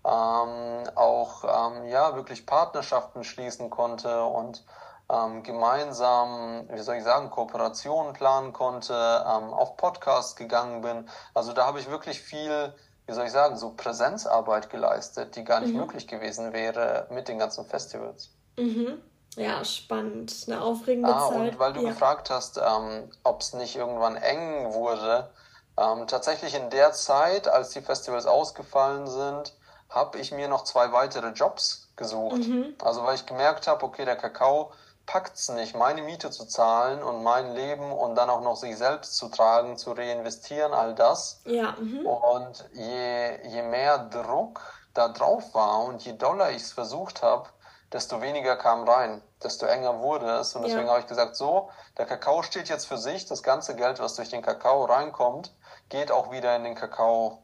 ähm, 0.08 0.90
auch 0.96 1.44
ähm, 1.44 1.86
ja 1.88 2.16
wirklich 2.16 2.46
Partnerschaften 2.46 3.24
schließen 3.24 3.70
konnte 3.70 4.24
und 4.24 4.64
ähm, 5.10 5.44
gemeinsam, 5.44 6.68
wie 6.70 6.80
soll 6.80 6.96
ich 6.96 7.04
sagen, 7.04 7.30
Kooperationen 7.30 8.14
planen 8.14 8.54
konnte, 8.54 8.94
ähm, 8.94 9.54
auf 9.54 9.78
Podcasts 9.78 10.36
gegangen 10.36 10.82
bin. 10.82 11.10
Also 11.34 11.54
da 11.54 11.66
habe 11.66 11.80
ich 11.80 11.90
wirklich 11.90 12.22
viel, 12.22 12.74
wie 13.06 13.14
soll 13.14 13.26
ich 13.26 13.32
sagen, 13.32 13.58
so 13.58 13.72
Präsenzarbeit 13.72 14.70
geleistet, 14.70 15.36
die 15.36 15.44
gar 15.44 15.60
nicht 15.60 15.74
mhm. 15.74 15.82
möglich 15.82 16.08
gewesen 16.08 16.54
wäre 16.54 17.08
mit 17.10 17.28
den 17.28 17.40
ganzen 17.40 17.66
Festivals. 17.66 18.32
Mhm. 18.58 19.02
Ja, 19.36 19.64
spannend. 19.64 20.34
Eine 20.48 20.62
aufregende 20.62 21.14
ah, 21.14 21.30
Zeit. 21.30 21.38
Und 21.38 21.60
weil 21.60 21.74
du 21.74 21.82
ja. 21.82 21.90
gefragt 21.90 22.30
hast, 22.30 22.58
ähm, 22.58 23.10
ob 23.24 23.42
es 23.42 23.54
nicht 23.54 23.76
irgendwann 23.76 24.16
eng 24.16 24.74
wurde, 24.74 25.30
ähm, 25.78 26.08
tatsächlich 26.08 26.56
in 26.56 26.70
der 26.70 26.92
Zeit, 26.94 27.48
als 27.48 27.70
die 27.70 27.82
Festivals 27.82 28.26
ausgefallen 28.26 29.06
sind, 29.06 29.54
habe 29.90 30.18
ich 30.20 30.32
mir 30.32 30.48
noch 30.48 30.64
zwei 30.64 30.92
weitere 30.92 31.30
Jobs 31.30 31.90
gesucht. 31.96 32.48
Mhm. 32.48 32.76
Also 32.82 33.04
weil 33.04 33.16
ich 33.16 33.26
gemerkt 33.26 33.68
habe, 33.68 33.84
okay, 33.86 34.06
der 34.06 34.16
Kakao 34.16 34.72
packt 35.06 35.38
es 35.38 35.50
nicht, 35.50 35.76
meine 35.76 36.02
Miete 36.02 36.30
zu 36.30 36.46
zahlen 36.46 37.02
und 37.02 37.24
mein 37.24 37.56
Leben 37.56 37.92
und 37.92 38.16
dann 38.16 38.30
auch 38.30 38.42
noch 38.42 38.58
sich 38.58 38.78
selbst 38.78 39.16
zu 39.16 39.30
tragen, 39.30 39.78
zu 39.78 39.94
reinvestieren, 39.94 40.74
all 40.74 40.94
das. 40.94 41.42
Ja. 41.46 41.76
Mhm. 41.80 42.06
Und 42.06 42.70
je, 42.74 43.48
je 43.48 43.62
mehr 43.64 43.98
Druck 43.98 44.62
da 44.94 45.08
drauf 45.08 45.54
war 45.54 45.86
und 45.86 46.04
je 46.04 46.14
doller 46.14 46.52
ich 46.52 46.64
es 46.64 46.72
versucht 46.74 47.24
habe, 47.24 47.48
desto 47.94 48.22
weniger 48.22 48.58
kam 48.58 48.84
rein, 48.84 49.22
desto 49.42 49.66
enger 49.66 50.00
wurde 50.00 50.30
es. 50.32 50.56
Und 50.56 50.64
deswegen 50.64 50.88
ja. 50.88 50.90
habe 50.90 51.00
ich 51.00 51.08
gesagt, 51.08 51.38
so, 51.38 51.70
der 51.98 52.06
Kakao 52.06 52.44
steht 52.44 52.68
jetzt 52.68 52.86
für 52.86 52.98
sich, 52.98 53.26
das 53.26 53.44
ganze 53.44 53.76
Geld, 53.76 54.00
was 54.00 54.16
durch 54.16 54.30
den 54.30 54.42
Kakao 54.42 54.84
reinkommt, 54.86 55.54
geht 55.88 56.12
auch 56.12 56.32
wieder 56.32 56.54
in 56.58 56.66
den 56.66 56.76
Kakao 56.76 57.42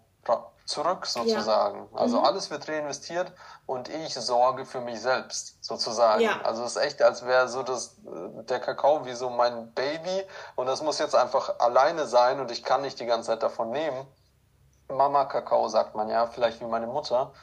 zurück 0.65 1.06
sozusagen. 1.06 1.89
Ja. 1.91 1.99
Also 1.99 2.19
mhm. 2.19 2.26
alles 2.26 2.49
wird 2.49 2.67
reinvestiert 2.67 3.32
und 3.65 3.89
ich 3.89 4.13
sorge 4.13 4.65
für 4.65 4.80
mich 4.80 5.02
selbst 5.02 5.63
sozusagen. 5.63 6.21
Ja. 6.21 6.41
Also 6.43 6.63
es 6.63 6.76
ist 6.76 6.82
echt, 6.82 7.02
als 7.02 7.26
wäre 7.26 7.49
so 7.49 7.63
das, 7.63 7.97
der 8.04 8.60
Kakao 8.60 9.06
wie 9.06 9.13
so 9.13 9.30
mein 9.30 9.73
Baby 9.73 10.23
und 10.56 10.67
das 10.67 10.82
muss 10.82 10.99
jetzt 10.99 11.15
einfach 11.15 11.60
alleine 11.60 12.08
sein 12.08 12.39
und 12.39 12.52
ich 12.52 12.63
kann 12.63 12.82
nicht 12.82 12.99
die 12.99 13.06
ganze 13.06 13.32
Zeit 13.32 13.43
davon 13.43 13.71
nehmen. 13.71 14.08
Mama 14.88 15.26
Kakao 15.26 15.67
sagt 15.67 15.95
man 15.95 16.10
ja, 16.10 16.28
vielleicht 16.28 16.62
wie 16.62 16.65
meine 16.65 16.88
Mutter. 16.88 17.34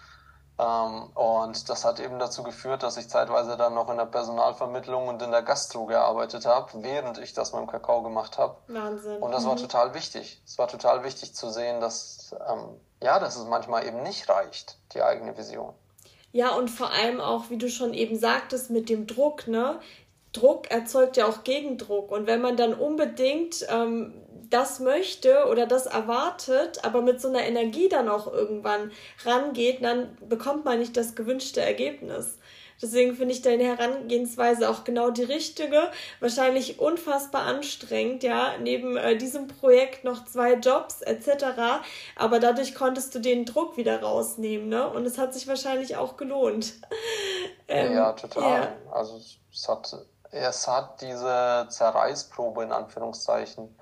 Ähm, 0.58 1.10
und 1.14 1.68
das 1.68 1.84
hat 1.84 2.00
eben 2.00 2.18
dazu 2.18 2.42
geführt, 2.42 2.82
dass 2.82 2.96
ich 2.96 3.08
zeitweise 3.08 3.56
dann 3.56 3.74
noch 3.74 3.88
in 3.88 3.96
der 3.96 4.04
Personalvermittlung 4.04 5.08
und 5.08 5.22
in 5.22 5.30
der 5.30 5.42
Gastro 5.42 5.86
gearbeitet 5.86 6.44
habe, 6.44 6.70
während 6.82 7.18
ich 7.18 7.32
das 7.32 7.52
mit 7.52 7.62
dem 7.62 7.66
Kakao 7.66 8.02
gemacht 8.02 8.38
habe. 8.38 8.56
Wahnsinn. 8.68 9.22
Und 9.22 9.32
das 9.32 9.44
mhm. 9.44 9.48
war 9.48 9.56
total 9.56 9.94
wichtig. 9.94 10.42
Es 10.44 10.58
war 10.58 10.68
total 10.68 11.02
wichtig 11.02 11.34
zu 11.34 11.50
sehen, 11.50 11.80
dass 11.80 12.34
ähm, 12.46 12.78
ja, 13.02 13.18
dass 13.18 13.36
es 13.36 13.46
manchmal 13.46 13.86
eben 13.86 14.02
nicht 14.02 14.28
reicht, 14.28 14.76
die 14.94 15.02
eigene 15.02 15.36
Vision. 15.36 15.74
Ja, 16.32 16.54
und 16.54 16.68
vor 16.68 16.90
allem 16.90 17.20
auch, 17.20 17.50
wie 17.50 17.58
du 17.58 17.68
schon 17.68 17.92
eben 17.92 18.18
sagtest, 18.18 18.70
mit 18.70 18.88
dem 18.88 19.06
Druck, 19.06 19.48
ne? 19.48 19.80
Druck 20.32 20.70
erzeugt 20.70 21.16
ja 21.16 21.26
auch 21.26 21.42
Gegendruck. 21.42 22.12
Und 22.12 22.28
wenn 22.28 22.40
man 22.40 22.56
dann 22.56 22.72
unbedingt 22.74 23.66
ähm, 23.68 24.14
das 24.48 24.80
möchte 24.80 25.46
oder 25.50 25.66
das 25.66 25.86
erwartet, 25.86 26.84
aber 26.84 27.02
mit 27.02 27.20
so 27.20 27.28
einer 27.28 27.42
Energie 27.42 27.88
dann 27.88 28.08
auch 28.08 28.32
irgendwann 28.32 28.92
rangeht, 29.24 29.82
dann 29.82 30.16
bekommt 30.28 30.64
man 30.64 30.78
nicht 30.78 30.96
das 30.96 31.14
gewünschte 31.14 31.60
Ergebnis. 31.60 32.38
Deswegen 32.82 33.14
finde 33.14 33.34
ich 33.34 33.42
deine 33.42 33.64
Herangehensweise 33.64 34.68
auch 34.68 34.84
genau 34.84 35.10
die 35.10 35.24
richtige. 35.24 35.90
Wahrscheinlich 36.20 36.80
unfassbar 36.80 37.42
anstrengend, 37.42 38.22
ja, 38.22 38.56
neben 38.58 38.96
äh, 38.96 39.16
diesem 39.16 39.48
Projekt 39.48 40.04
noch 40.04 40.24
zwei 40.24 40.54
Jobs 40.54 41.02
etc. 41.02 41.82
Aber 42.16 42.40
dadurch 42.40 42.74
konntest 42.74 43.14
du 43.14 43.18
den 43.18 43.44
Druck 43.44 43.76
wieder 43.76 44.02
rausnehmen, 44.02 44.68
ne? 44.68 44.88
Und 44.88 45.04
es 45.06 45.18
hat 45.18 45.34
sich 45.34 45.46
wahrscheinlich 45.46 45.96
auch 45.96 46.16
gelohnt. 46.16 46.74
ähm, 47.68 47.92
ja, 47.92 48.12
total. 48.12 48.62
Ja. 48.62 48.92
Also 48.92 49.20
es 49.52 49.68
hat, 49.68 49.94
es 50.30 50.68
hat 50.68 51.02
diese 51.02 51.66
Zerreißprobe 51.68 52.62
in 52.62 52.72
Anführungszeichen 52.72 53.76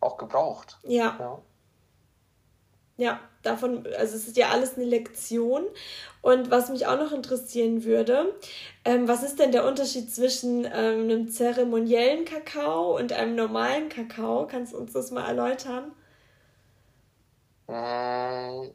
auch 0.00 0.16
gebraucht. 0.18 0.78
Ja. 0.82 1.16
ja. 1.18 1.38
Ja, 2.98 3.20
davon, 3.42 3.86
also 3.98 4.16
es 4.16 4.26
ist 4.26 4.36
ja 4.36 4.48
alles 4.48 4.76
eine 4.76 4.86
Lektion. 4.86 5.64
Und 6.22 6.50
was 6.50 6.70
mich 6.70 6.86
auch 6.86 6.98
noch 6.98 7.12
interessieren 7.12 7.84
würde, 7.84 8.34
ähm, 8.84 9.06
was 9.06 9.22
ist 9.22 9.38
denn 9.38 9.52
der 9.52 9.66
Unterschied 9.66 10.12
zwischen 10.12 10.64
ähm, 10.64 11.02
einem 11.02 11.28
zeremoniellen 11.30 12.24
Kakao 12.24 12.96
und 12.96 13.12
einem 13.12 13.36
normalen 13.36 13.88
Kakao? 13.88 14.46
Kannst 14.46 14.72
du 14.72 14.78
uns 14.78 14.92
das 14.92 15.10
mal 15.10 15.26
erläutern? 15.26 15.92
Mm, 17.68 18.70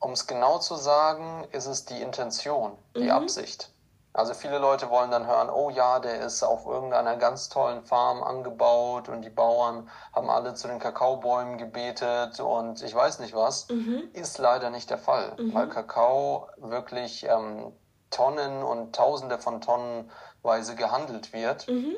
um 0.00 0.12
es 0.12 0.26
genau 0.26 0.58
zu 0.58 0.76
sagen, 0.76 1.46
ist 1.52 1.66
es 1.66 1.84
die 1.84 2.00
Intention, 2.00 2.72
die 2.96 3.04
mhm. 3.04 3.10
Absicht. 3.10 3.70
Also 4.12 4.34
viele 4.34 4.58
Leute 4.58 4.90
wollen 4.90 5.12
dann 5.12 5.26
hören, 5.26 5.50
oh 5.50 5.70
ja, 5.70 6.00
der 6.00 6.20
ist 6.20 6.42
auf 6.42 6.66
irgendeiner 6.66 7.16
ganz 7.16 7.48
tollen 7.48 7.84
Farm 7.84 8.24
angebaut 8.24 9.08
und 9.08 9.22
die 9.22 9.30
Bauern 9.30 9.88
haben 10.12 10.28
alle 10.28 10.54
zu 10.54 10.66
den 10.66 10.80
Kakaobäumen 10.80 11.58
gebetet 11.58 12.40
und 12.40 12.82
ich 12.82 12.92
weiß 12.92 13.20
nicht 13.20 13.34
was. 13.34 13.68
Mhm. 13.68 14.10
Ist 14.12 14.38
leider 14.38 14.70
nicht 14.70 14.90
der 14.90 14.98
Fall, 14.98 15.36
mhm. 15.38 15.54
weil 15.54 15.68
Kakao 15.68 16.48
wirklich 16.56 17.24
ähm, 17.24 17.72
Tonnen 18.10 18.64
und 18.64 18.96
Tausende 18.96 19.38
von 19.38 19.60
Tonnenweise 19.60 20.74
gehandelt 20.74 21.32
wird. 21.32 21.68
Mhm. 21.68 21.94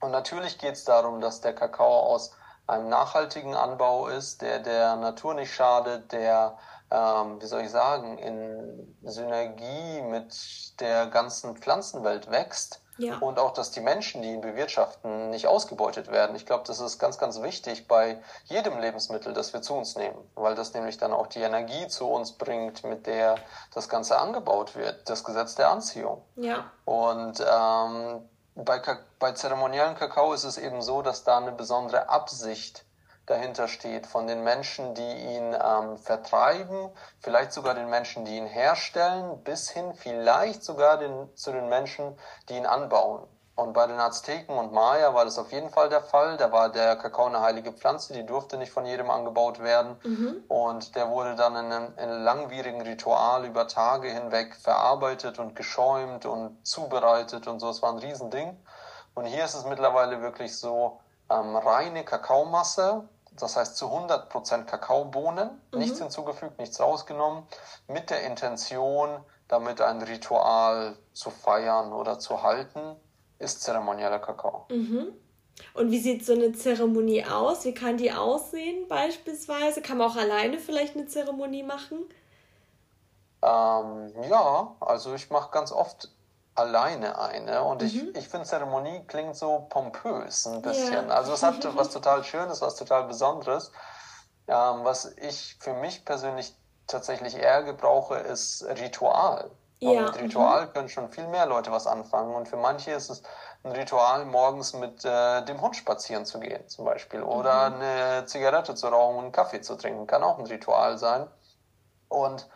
Und 0.00 0.10
natürlich 0.10 0.58
geht 0.58 0.74
es 0.74 0.84
darum, 0.84 1.20
dass 1.20 1.42
der 1.42 1.54
Kakao 1.54 2.00
aus 2.00 2.32
einem 2.72 2.88
nachhaltigen 2.88 3.54
Anbau 3.54 4.08
ist, 4.08 4.42
der 4.42 4.58
der 4.58 4.96
Natur 4.96 5.34
nicht 5.34 5.54
schadet, 5.54 6.12
der 6.12 6.56
ähm, 6.92 7.40
wie 7.40 7.46
soll 7.46 7.62
ich 7.62 7.70
sagen, 7.70 8.18
in 8.18 8.96
Synergie 9.02 10.02
mit 10.02 10.78
der 10.80 11.06
ganzen 11.06 11.56
Pflanzenwelt 11.56 12.30
wächst. 12.30 12.80
Ja. 12.98 13.16
Und 13.18 13.38
auch, 13.38 13.52
dass 13.52 13.70
die 13.70 13.80
Menschen, 13.80 14.20
die 14.20 14.28
ihn 14.28 14.42
bewirtschaften, 14.42 15.30
nicht 15.30 15.46
ausgebeutet 15.46 16.12
werden. 16.12 16.36
Ich 16.36 16.44
glaube, 16.44 16.64
das 16.66 16.78
ist 16.78 16.98
ganz, 16.98 17.16
ganz 17.16 17.40
wichtig 17.40 17.88
bei 17.88 18.18
jedem 18.44 18.78
Lebensmittel, 18.78 19.32
das 19.32 19.54
wir 19.54 19.62
zu 19.62 19.74
uns 19.74 19.96
nehmen, 19.96 20.18
weil 20.34 20.54
das 20.54 20.74
nämlich 20.74 20.98
dann 20.98 21.14
auch 21.14 21.26
die 21.26 21.40
Energie 21.40 21.88
zu 21.88 22.06
uns 22.06 22.32
bringt, 22.32 22.84
mit 22.84 23.06
der 23.06 23.36
das 23.74 23.88
Ganze 23.88 24.18
angebaut 24.18 24.76
wird, 24.76 25.08
das 25.08 25.24
Gesetz 25.24 25.54
der 25.54 25.70
Anziehung. 25.70 26.22
Ja. 26.36 26.70
Und 26.84 27.40
ähm, 27.40 28.28
bei, 28.54 28.80
bei 29.18 29.32
zeremoniellen 29.32 29.94
Kakao 29.94 30.32
ist 30.32 30.44
es 30.44 30.58
eben 30.58 30.82
so, 30.82 31.02
dass 31.02 31.24
da 31.24 31.38
eine 31.38 31.52
besondere 31.52 32.08
Absicht 32.08 32.84
dahinter 33.26 33.68
steht, 33.68 34.06
von 34.06 34.26
den 34.26 34.42
Menschen, 34.42 34.94
die 34.94 35.02
ihn 35.02 35.54
ähm, 35.54 35.96
vertreiben, 35.96 36.90
vielleicht 37.20 37.52
sogar 37.52 37.74
den 37.74 37.88
Menschen, 37.88 38.24
die 38.24 38.36
ihn 38.36 38.46
herstellen, 38.46 39.42
bis 39.44 39.70
hin 39.70 39.94
vielleicht 39.94 40.64
sogar 40.64 40.98
den, 40.98 41.34
zu 41.36 41.52
den 41.52 41.68
Menschen, 41.68 42.18
die 42.48 42.56
ihn 42.56 42.66
anbauen. 42.66 43.26
Und 43.54 43.74
bei 43.74 43.86
den 43.86 44.00
Azteken 44.00 44.56
und 44.56 44.72
Maya 44.72 45.12
war 45.12 45.26
das 45.26 45.38
auf 45.38 45.52
jeden 45.52 45.68
Fall 45.68 45.90
der 45.90 46.00
Fall. 46.00 46.38
Da 46.38 46.50
war 46.52 46.70
der 46.70 46.96
Kakao 46.96 47.26
eine 47.26 47.40
heilige 47.40 47.72
Pflanze, 47.72 48.14
die 48.14 48.24
durfte 48.24 48.56
nicht 48.56 48.72
von 48.72 48.86
jedem 48.86 49.10
angebaut 49.10 49.60
werden. 49.60 49.96
Mhm. 50.04 50.44
Und 50.48 50.96
der 50.96 51.10
wurde 51.10 51.36
dann 51.36 51.56
in 51.56 51.72
einem, 51.72 51.92
in 51.98 52.04
einem, 52.04 52.24
langwierigen 52.24 52.80
Ritual 52.80 53.44
über 53.44 53.68
Tage 53.68 54.08
hinweg 54.08 54.56
verarbeitet 54.56 55.38
und 55.38 55.54
geschäumt 55.54 56.24
und 56.24 56.66
zubereitet 56.66 57.46
und 57.46 57.60
so. 57.60 57.68
Es 57.68 57.82
war 57.82 57.92
ein 57.92 57.98
Riesending. 57.98 58.58
Und 59.14 59.26
hier 59.26 59.44
ist 59.44 59.54
es 59.54 59.66
mittlerweile 59.66 60.22
wirklich 60.22 60.56
so, 60.56 61.00
ähm, 61.28 61.56
reine 61.56 62.04
Kakaomasse, 62.04 63.06
das 63.32 63.56
heißt 63.56 63.76
zu 63.76 63.86
100% 63.86 64.64
Kakaobohnen, 64.64 65.60
mhm. 65.72 65.78
nichts 65.78 65.98
hinzugefügt, 65.98 66.58
nichts 66.58 66.80
rausgenommen, 66.80 67.46
mit 67.86 68.10
der 68.10 68.22
Intention, 68.22 69.24
damit 69.48 69.80
ein 69.80 70.00
Ritual 70.00 70.96
zu 71.12 71.30
feiern 71.30 71.92
oder 71.92 72.18
zu 72.18 72.42
halten, 72.42 72.96
ist 73.42 73.62
zeremonieller 73.62 74.18
Kakao. 74.18 74.66
Mhm. 74.70 75.12
Und 75.74 75.90
wie 75.90 75.98
sieht 75.98 76.24
so 76.24 76.32
eine 76.32 76.52
Zeremonie 76.52 77.24
aus? 77.24 77.64
Wie 77.64 77.74
kann 77.74 77.96
die 77.96 78.12
aussehen 78.12 78.88
beispielsweise? 78.88 79.82
Kann 79.82 79.98
man 79.98 80.10
auch 80.10 80.16
alleine 80.16 80.58
vielleicht 80.58 80.96
eine 80.96 81.06
Zeremonie 81.06 81.62
machen? 81.62 81.98
Ähm, 83.42 84.12
ja, 84.28 84.76
also 84.80 85.14
ich 85.14 85.30
mache 85.30 85.50
ganz 85.50 85.72
oft 85.72 86.10
alleine 86.54 87.18
eine. 87.18 87.62
Und 87.64 87.82
mhm. 87.82 87.86
ich, 87.86 88.16
ich 88.16 88.28
finde, 88.28 88.46
Zeremonie 88.46 89.02
klingt 89.06 89.36
so 89.36 89.66
pompös 89.68 90.46
ein 90.46 90.62
bisschen. 90.62 91.08
Ja. 91.08 91.14
Also 91.14 91.32
es 91.32 91.42
hat 91.42 91.76
was 91.76 91.90
total 91.90 92.24
Schönes, 92.24 92.60
was 92.60 92.76
total 92.76 93.04
Besonderes. 93.04 93.72
Ähm, 94.48 94.84
was 94.84 95.16
ich 95.18 95.56
für 95.60 95.74
mich 95.74 96.04
persönlich 96.04 96.54
tatsächlich 96.86 97.36
eher 97.36 97.62
gebrauche, 97.62 98.16
ist 98.16 98.64
Ritual. 98.64 99.50
Ja. 99.82 99.90
Und 99.90 100.14
mit 100.14 100.22
Ritual 100.22 100.66
mhm. 100.66 100.72
können 100.72 100.88
schon 100.88 101.10
viel 101.10 101.26
mehr 101.26 101.46
Leute 101.46 101.72
was 101.72 101.86
anfangen. 101.86 102.34
Und 102.34 102.48
für 102.48 102.56
manche 102.56 102.92
ist 102.92 103.10
es 103.10 103.22
ein 103.64 103.72
Ritual, 103.72 104.24
morgens 104.24 104.74
mit 104.74 105.04
äh, 105.04 105.44
dem 105.44 105.60
Hund 105.60 105.74
spazieren 105.74 106.24
zu 106.24 106.38
gehen, 106.38 106.68
zum 106.68 106.84
Beispiel. 106.84 107.22
Oder 107.22 107.70
mhm. 107.70 107.80
eine 107.80 108.26
Zigarette 108.26 108.74
zu 108.74 108.86
rauchen 108.86 109.16
und 109.16 109.24
einen 109.24 109.32
Kaffee 109.32 109.60
zu 109.60 109.74
trinken. 109.76 110.06
Kann 110.06 110.22
auch 110.22 110.38
ein 110.38 110.46
Ritual 110.46 110.98
sein. 110.98 111.26
Und 112.08 112.48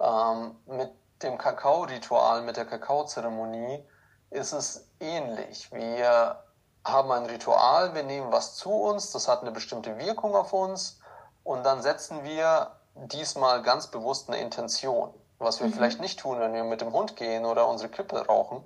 ähm, 0.00 0.56
mit 0.66 0.90
dem 1.22 1.36
Kakao-Ritual, 1.36 2.42
mit 2.42 2.56
der 2.56 2.64
Kakaozeremonie 2.64 3.84
ist 4.30 4.52
es 4.52 4.88
ähnlich. 5.00 5.72
Wir 5.72 6.44
haben 6.84 7.10
ein 7.10 7.26
Ritual, 7.26 7.94
wir 7.94 8.04
nehmen 8.04 8.30
was 8.30 8.54
zu 8.54 8.70
uns, 8.70 9.10
das 9.10 9.26
hat 9.26 9.42
eine 9.42 9.50
bestimmte 9.50 9.98
Wirkung 9.98 10.36
auf 10.36 10.52
uns 10.52 11.00
und 11.42 11.64
dann 11.64 11.82
setzen 11.82 12.22
wir 12.24 12.76
diesmal 12.94 13.62
ganz 13.62 13.88
bewusst 13.88 14.28
eine 14.28 14.38
Intention, 14.38 15.12
was 15.38 15.60
wir 15.60 15.68
mhm. 15.68 15.72
vielleicht 15.72 16.00
nicht 16.00 16.20
tun, 16.20 16.40
wenn 16.40 16.52
wir 16.52 16.64
mit 16.64 16.80
dem 16.80 16.92
Hund 16.92 17.16
gehen 17.16 17.44
oder 17.44 17.68
unsere 17.68 17.90
Kippe 17.90 18.26
rauchen. 18.26 18.64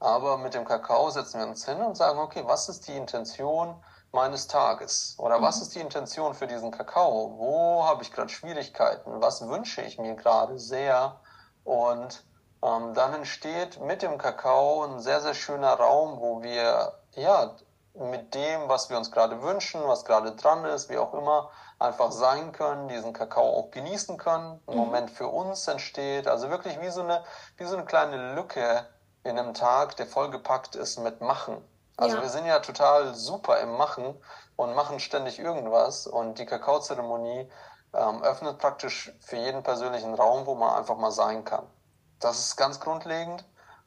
Aber 0.00 0.38
mit 0.38 0.54
dem 0.54 0.64
Kakao 0.64 1.10
setzen 1.10 1.40
wir 1.40 1.46
uns 1.46 1.64
hin 1.64 1.80
und 1.80 1.96
sagen, 1.96 2.18
okay, 2.18 2.42
was 2.44 2.68
ist 2.68 2.86
die 2.86 2.96
Intention 2.96 3.74
meines 4.12 4.46
Tages? 4.46 5.16
Oder 5.18 5.38
mhm. 5.38 5.42
was 5.42 5.60
ist 5.60 5.74
die 5.74 5.80
Intention 5.80 6.34
für 6.34 6.46
diesen 6.46 6.70
Kakao? 6.70 7.34
Wo 7.36 7.84
habe 7.84 8.02
ich 8.02 8.12
gerade 8.12 8.28
Schwierigkeiten? 8.28 9.20
Was 9.20 9.46
wünsche 9.46 9.82
ich 9.82 9.98
mir 9.98 10.14
gerade 10.14 10.58
sehr? 10.58 11.20
Und 11.64 12.24
ähm, 12.62 12.94
dann 12.94 13.14
entsteht 13.14 13.80
mit 13.80 14.02
dem 14.02 14.18
Kakao 14.18 14.84
ein 14.84 15.00
sehr, 15.00 15.20
sehr 15.20 15.34
schöner 15.34 15.74
Raum, 15.74 16.20
wo 16.20 16.42
wir 16.42 16.94
ja 17.14 17.54
mit 17.94 18.34
dem, 18.34 18.68
was 18.68 18.90
wir 18.90 18.96
uns 18.96 19.10
gerade 19.10 19.42
wünschen, 19.42 19.80
was 19.84 20.04
gerade 20.04 20.32
dran 20.32 20.64
ist, 20.64 20.88
wie 20.88 20.98
auch 20.98 21.14
immer, 21.14 21.50
einfach 21.78 22.10
sein 22.10 22.52
können, 22.52 22.88
diesen 22.88 23.12
Kakao 23.12 23.58
auch 23.58 23.70
genießen 23.70 24.16
können, 24.18 24.60
ein 24.66 24.74
mhm. 24.74 24.80
Moment 24.80 25.10
für 25.10 25.28
uns 25.28 25.66
entsteht. 25.68 26.26
Also 26.26 26.50
wirklich 26.50 26.80
wie 26.80 26.90
so 26.90 27.02
eine, 27.02 27.24
wie 27.56 27.64
so 27.64 27.76
eine 27.76 27.84
kleine 27.84 28.34
Lücke 28.34 28.86
in 29.24 29.38
einem 29.38 29.54
Tag, 29.54 29.96
der 29.96 30.06
vollgepackt 30.06 30.74
ist 30.74 30.98
mit 30.98 31.20
Machen. 31.20 31.56
Also 31.96 32.16
ja. 32.16 32.22
wir 32.22 32.28
sind 32.28 32.46
ja 32.46 32.60
total 32.60 33.14
super 33.14 33.60
im 33.60 33.76
Machen 33.76 34.14
und 34.56 34.74
machen 34.74 35.00
ständig 35.00 35.38
irgendwas 35.38 36.06
und 36.06 36.38
die 36.38 36.46
Kakaozeremonie 36.46 37.50
ähm, 37.94 38.22
öffnet 38.22 38.58
praktisch 38.58 39.12
für 39.20 39.36
jeden 39.36 39.62
persönlichen 39.62 40.14
Raum, 40.14 40.46
wo 40.46 40.54
man 40.54 40.74
einfach 40.74 40.96
mal 40.96 41.10
sein 41.10 41.44
kann. 41.44 41.66
Das 42.20 42.38
ist 42.38 42.56
ganz 42.56 42.80
grundlegend. 42.80 43.44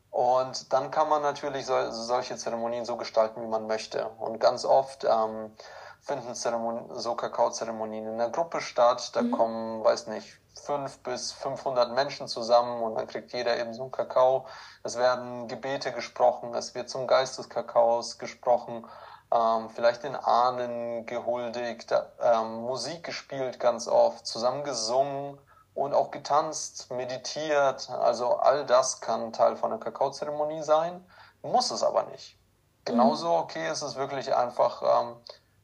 Und 0.10 0.74
dann 0.74 0.92
kann 0.92 1.08
man 1.08 1.22
natürlich 1.22 1.66
so, 1.66 1.92
solche 1.92 2.36
Zeremonien 2.36 2.84
so 2.84 2.98
gestalten, 2.98 3.42
wie 3.42 3.48
man 3.48 3.68
möchte. 3.68 4.08
Und 4.20 4.40
ganz 4.40 4.66
oft 4.66 5.06
ähm, 5.06 5.56
finden 6.02 6.36
Zeremonien, 6.36 7.00
so 7.00 7.16
Kakaozeremonien 7.16 8.08
in 8.08 8.18
der 8.18 8.30
Gruppe 8.30 8.62
statt. 8.62 9.16
Da 9.16 9.22
mhm. 9.22 9.32
kommen, 9.32 9.84
weiß 9.84 10.08
nicht, 10.08 10.40
fünf 10.54 11.00
bis 11.00 11.32
500 11.32 11.94
Menschen 11.94 12.28
zusammen 12.28 12.82
und 12.82 12.96
dann 12.96 13.08
kriegt 13.08 13.32
jeder 13.34 13.58
eben 13.58 13.74
so 13.74 13.84
einen 13.84 13.92
Kakao. 13.92 14.46
Es 14.84 14.98
werden 14.98 15.48
Gebete 15.48 15.92
gesprochen, 15.92 16.54
es 16.54 16.76
wird 16.76 16.90
zum 16.90 17.08
Geist 17.08 17.38
des 17.38 17.50
Kakaos 17.50 18.18
gesprochen 18.18 18.86
ähm, 19.32 19.70
vielleicht 19.70 20.04
den 20.04 20.16
Ahnen 20.16 21.06
gehuldigt, 21.06 21.94
ähm, 22.22 22.62
Musik 22.64 23.04
gespielt 23.04 23.60
ganz 23.60 23.88
oft, 23.88 24.26
zusammen 24.28 24.64
gesungen 24.64 25.38
und 25.74 25.94
auch 25.94 26.12
getanzt, 26.12 26.92
meditiert. 26.92 27.90
Also 27.90 28.36
all 28.36 28.66
das 28.66 29.00
kann 29.00 29.32
Teil 29.32 29.56
von 29.56 29.72
einer 29.72 29.80
Kakaozeremonie 29.80 30.64
sein, 30.64 31.06
muss 31.42 31.72
es 31.72 31.82
aber 31.82 32.04
nicht. 32.04 32.38
Genauso 32.84 33.30
mhm. 33.30 33.44
okay 33.44 33.72
ist 33.72 33.84
es 33.84 33.96
wirklich 33.96 34.36
einfach 34.36 34.82
ähm, 34.82 35.16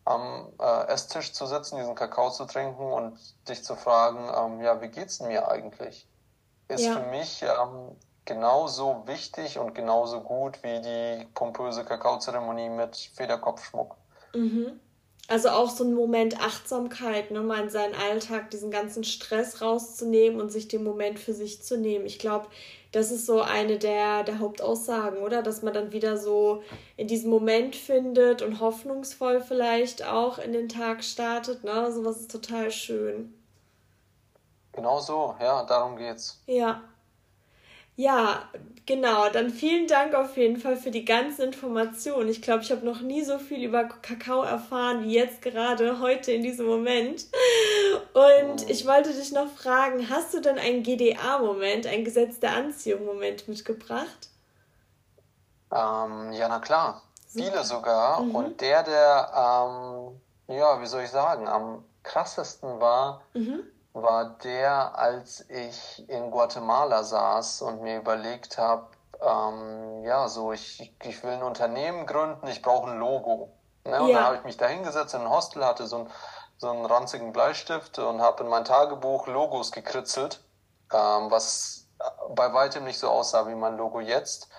am 0.07 0.53
äh, 0.59 0.87
Esstisch 0.87 1.33
zu 1.33 1.45
sitzen, 1.45 1.77
diesen 1.77 1.95
Kakao 1.95 2.29
zu 2.29 2.45
trinken 2.45 2.91
und 2.91 3.19
dich 3.47 3.63
zu 3.63 3.75
fragen, 3.75 4.29
ähm, 4.35 4.61
ja, 4.61 4.81
wie 4.81 4.87
geht's 4.87 5.17
denn 5.17 5.27
mir 5.27 5.49
eigentlich? 5.49 6.07
Ist 6.69 6.85
ja. 6.85 6.93
für 6.93 7.07
mich 7.07 7.43
ähm, 7.43 7.95
genauso 8.25 9.03
wichtig 9.05 9.59
und 9.59 9.73
genauso 9.73 10.21
gut 10.21 10.61
wie 10.63 10.81
die 10.81 11.25
pompöse 11.33 11.83
Kakaozeremonie 11.83 12.69
mit 12.69 12.95
Federkopfschmuck. 12.95 13.95
Mhm. 14.33 14.79
Also 15.29 15.49
auch 15.49 15.69
so 15.69 15.83
ein 15.83 15.93
Moment 15.93 16.39
Achtsamkeit, 16.39 17.31
ne, 17.31 17.41
mal 17.41 17.63
in 17.63 17.69
seinen 17.69 17.95
Alltag 17.95 18.49
diesen 18.49 18.71
ganzen 18.71 19.03
Stress 19.03 19.61
rauszunehmen 19.61 20.39
und 20.39 20.51
sich 20.51 20.69
den 20.69 20.85
Moment 20.85 21.19
für 21.19 21.33
sich 21.33 21.61
zu 21.61 21.77
nehmen. 21.77 22.05
Ich 22.05 22.17
glaube, 22.17 22.47
das 22.93 23.11
ist 23.11 23.25
so 23.25 23.41
eine 23.41 23.77
der, 23.77 24.23
der 24.23 24.39
Hauptaussagen, 24.39 25.19
oder? 25.19 25.43
Dass 25.43 25.61
man 25.61 25.73
dann 25.73 25.91
wieder 25.91 26.17
so 26.17 26.63
in 26.95 27.07
diesen 27.07 27.29
Moment 27.29 27.75
findet 27.75 28.41
und 28.41 28.61
hoffnungsvoll 28.61 29.41
vielleicht 29.41 30.05
auch 30.05 30.37
in 30.37 30.53
den 30.53 30.69
Tag 30.69 31.03
startet. 31.03 31.65
Ne? 31.65 31.91
Sowas 31.91 32.21
ist 32.21 32.31
total 32.31 32.71
schön. 32.71 33.33
Genau 34.71 34.99
so, 34.99 35.35
ja, 35.41 35.63
darum 35.63 35.97
geht's. 35.97 36.41
Ja, 36.45 36.83
ja, 37.97 38.43
genau. 38.85 39.27
Dann 39.29 39.49
vielen 39.49 39.87
Dank 39.87 40.13
auf 40.13 40.37
jeden 40.37 40.57
Fall 40.57 40.77
für 40.77 40.91
die 40.91 41.03
ganzen 41.03 41.41
Informationen. 41.41 42.29
Ich 42.29 42.43
glaube, 42.43 42.61
ich 42.61 42.71
habe 42.71 42.85
noch 42.85 43.01
nie 43.01 43.23
so 43.23 43.39
viel 43.39 43.63
über 43.63 43.85
Kakao 43.85 44.43
erfahren 44.43 45.03
wie 45.03 45.13
jetzt 45.13 45.41
gerade 45.41 45.99
heute 45.99 46.31
in 46.31 46.43
diesem 46.43 46.67
Moment. 46.67 47.25
Und 48.13 48.69
ich 48.69 48.85
wollte 48.85 49.11
dich 49.11 49.31
noch 49.31 49.49
fragen, 49.49 50.11
hast 50.11 50.31
du 50.35 50.41
denn 50.41 50.59
einen 50.59 50.83
GDA-Moment, 50.83 51.87
ein 51.87 52.05
Gesetz 52.05 52.39
der 52.39 52.53
Anziehung-Moment 52.53 53.47
mitgebracht? 53.47 54.29
Ähm, 55.71 56.33
ja, 56.33 56.47
na 56.47 56.59
klar. 56.59 57.01
Viele 57.27 57.63
sogar. 57.63 58.21
Mhm. 58.21 58.35
Und 58.35 58.61
der, 58.61 58.83
der, 58.83 59.31
ähm, 59.33 60.55
ja, 60.55 60.79
wie 60.79 60.85
soll 60.85 61.01
ich 61.01 61.09
sagen, 61.09 61.47
am 61.47 61.83
krassesten 62.03 62.79
war, 62.79 63.23
mhm 63.33 63.63
war 64.01 64.37
der, 64.43 64.97
als 64.97 65.41
ich 65.49 66.07
in 66.09 66.31
Guatemala 66.31 67.03
saß 67.03 67.61
und 67.63 67.81
mir 67.81 67.97
überlegt 67.97 68.57
habe, 68.57 68.87
ähm, 69.21 70.03
ja, 70.03 70.27
so, 70.27 70.51
ich, 70.51 70.93
ich 71.03 71.23
will 71.23 71.31
ein 71.31 71.43
Unternehmen 71.43 72.05
gründen, 72.05 72.47
ich 72.47 72.61
brauche 72.61 72.91
ein 72.91 72.99
Logo. 72.99 73.51
Ne? 73.83 74.01
Und 74.01 74.09
ja. 74.09 74.17
dann 74.17 74.25
habe 74.25 74.35
ich 74.37 74.43
mich 74.43 74.57
da 74.57 74.67
hingesetzt 74.67 75.13
in 75.13 75.21
ein 75.21 75.29
Hostel, 75.29 75.65
hatte 75.65 75.87
so, 75.87 75.99
ein, 75.99 76.11
so 76.57 76.69
einen 76.69 76.85
ranzigen 76.85 77.33
Bleistift 77.33 77.99
und 77.99 78.21
habe 78.21 78.43
in 78.43 78.49
mein 78.49 78.65
Tagebuch 78.65 79.27
Logos 79.27 79.71
gekritzelt, 79.71 80.43
ähm, 80.93 81.31
was 81.31 81.87
bei 82.29 82.53
weitem 82.53 82.83
nicht 82.83 82.99
so 82.99 83.09
aussah 83.09 83.47
wie 83.47 83.55
mein 83.55 83.77
Logo 83.77 83.99
jetzt. 83.99 84.49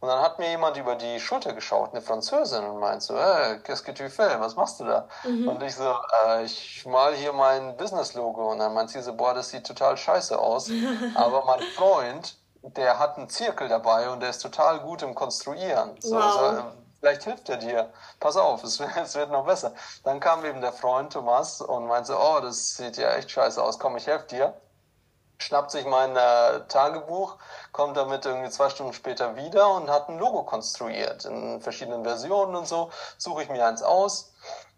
Und 0.00 0.08
dann 0.08 0.20
hat 0.20 0.38
mir 0.38 0.50
jemand 0.50 0.76
über 0.76 0.94
die 0.94 1.18
Schulter 1.18 1.54
geschaut, 1.54 1.92
eine 1.92 2.02
Französin, 2.02 2.64
und 2.64 2.78
meint 2.80 3.02
so, 3.02 3.16
hey, 3.16 3.58
qu'est-ce 3.60 3.82
que 3.82 3.94
tu 3.94 4.10
fais? 4.10 4.38
Was 4.38 4.54
machst 4.54 4.78
du 4.78 4.84
da? 4.84 5.08
Mhm. 5.24 5.48
Und 5.48 5.62
ich 5.62 5.74
so, 5.74 5.94
äh, 6.26 6.44
ich 6.44 6.84
mal 6.84 7.14
hier 7.14 7.32
mein 7.32 7.76
Business-Logo. 7.78 8.52
Und 8.52 8.58
dann 8.58 8.74
meint 8.74 8.90
sie 8.90 9.00
so, 9.00 9.14
boah, 9.14 9.32
das 9.32 9.48
sieht 9.48 9.66
total 9.66 9.96
scheiße 9.96 10.38
aus. 10.38 10.70
Aber 11.14 11.44
mein 11.46 11.62
Freund, 11.74 12.36
der 12.62 12.98
hat 12.98 13.16
einen 13.16 13.30
Zirkel 13.30 13.68
dabei 13.68 14.10
und 14.10 14.20
der 14.20 14.30
ist 14.30 14.42
total 14.42 14.80
gut 14.80 15.02
im 15.02 15.14
Konstruieren. 15.14 15.96
So, 16.00 16.16
wow. 16.16 16.42
also, 16.42 16.62
vielleicht 17.00 17.24
hilft 17.24 17.48
er 17.48 17.56
dir. 17.56 17.90
Pass 18.20 18.36
auf, 18.36 18.64
es, 18.64 18.78
es, 19.02 19.14
wird 19.14 19.30
noch 19.30 19.46
besser. 19.46 19.72
Dann 20.04 20.20
kam 20.20 20.44
eben 20.44 20.60
der 20.60 20.74
Freund 20.74 21.14
Thomas 21.14 21.62
und 21.62 21.86
meinte 21.86 22.08
so, 22.08 22.18
oh, 22.18 22.40
das 22.40 22.76
sieht 22.76 22.98
ja 22.98 23.14
echt 23.14 23.30
scheiße 23.30 23.62
aus, 23.62 23.78
komm, 23.78 23.96
ich 23.96 24.06
helfe 24.06 24.26
dir 24.26 24.54
schnappt 25.38 25.70
sich 25.70 25.84
mein 25.86 26.16
äh, 26.16 26.60
Tagebuch, 26.68 27.36
kommt 27.76 27.98
damit 27.98 28.24
irgendwie 28.24 28.48
zwei 28.48 28.70
Stunden 28.70 28.94
später 28.94 29.36
wieder 29.36 29.70
und 29.70 29.90
hat 29.90 30.08
ein 30.08 30.18
Logo 30.18 30.44
konstruiert 30.44 31.26
in 31.26 31.60
verschiedenen 31.60 32.04
Versionen 32.04 32.56
und 32.56 32.66
so. 32.66 32.90
Suche 33.18 33.42
ich 33.42 33.50
mir 33.50 33.66
eins 33.66 33.82
aus 33.82 34.32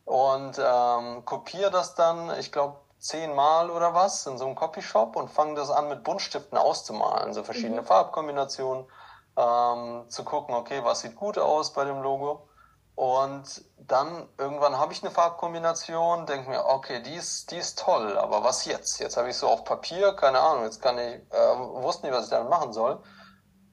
und 0.04 0.58
ähm, 0.58 1.24
kopiere 1.24 1.70
das 1.70 1.94
dann, 1.94 2.36
ich 2.40 2.50
glaube, 2.50 2.76
zehnmal 2.98 3.70
oder 3.70 3.94
was 3.94 4.26
in 4.26 4.36
so 4.36 4.46
einem 4.46 4.56
Copyshop 4.56 5.14
und 5.14 5.30
fange 5.30 5.54
das 5.54 5.70
an 5.70 5.88
mit 5.88 6.02
Buntstiften 6.02 6.58
auszumalen, 6.58 7.32
so 7.32 7.44
verschiedene 7.44 7.82
mhm. 7.82 7.86
Farbkombinationen, 7.86 8.84
ähm, 9.36 10.04
zu 10.08 10.24
gucken, 10.24 10.56
okay, 10.56 10.80
was 10.82 11.00
sieht 11.00 11.14
gut 11.14 11.38
aus 11.38 11.72
bei 11.72 11.84
dem 11.84 12.02
Logo. 12.02 12.47
Und 12.98 13.64
dann 13.76 14.28
irgendwann 14.38 14.76
habe 14.76 14.92
ich 14.92 15.04
eine 15.04 15.12
Farbkombination, 15.12 16.26
denke 16.26 16.50
mir, 16.50 16.64
okay, 16.64 17.00
die 17.00 17.14
ist, 17.14 17.52
die 17.52 17.56
ist 17.56 17.78
toll, 17.78 18.18
aber 18.18 18.42
was 18.42 18.64
jetzt? 18.64 18.98
Jetzt 18.98 19.16
habe 19.16 19.28
ich 19.28 19.36
so 19.36 19.46
auf 19.46 19.62
Papier, 19.62 20.14
keine 20.14 20.40
Ahnung, 20.40 20.64
jetzt 20.64 20.82
kann 20.82 20.98
ich, 20.98 21.14
äh, 21.30 21.58
wusste 21.80 22.06
nicht, 22.06 22.16
was 22.16 22.24
ich 22.24 22.30
damit 22.30 22.50
machen 22.50 22.72
soll. 22.72 23.00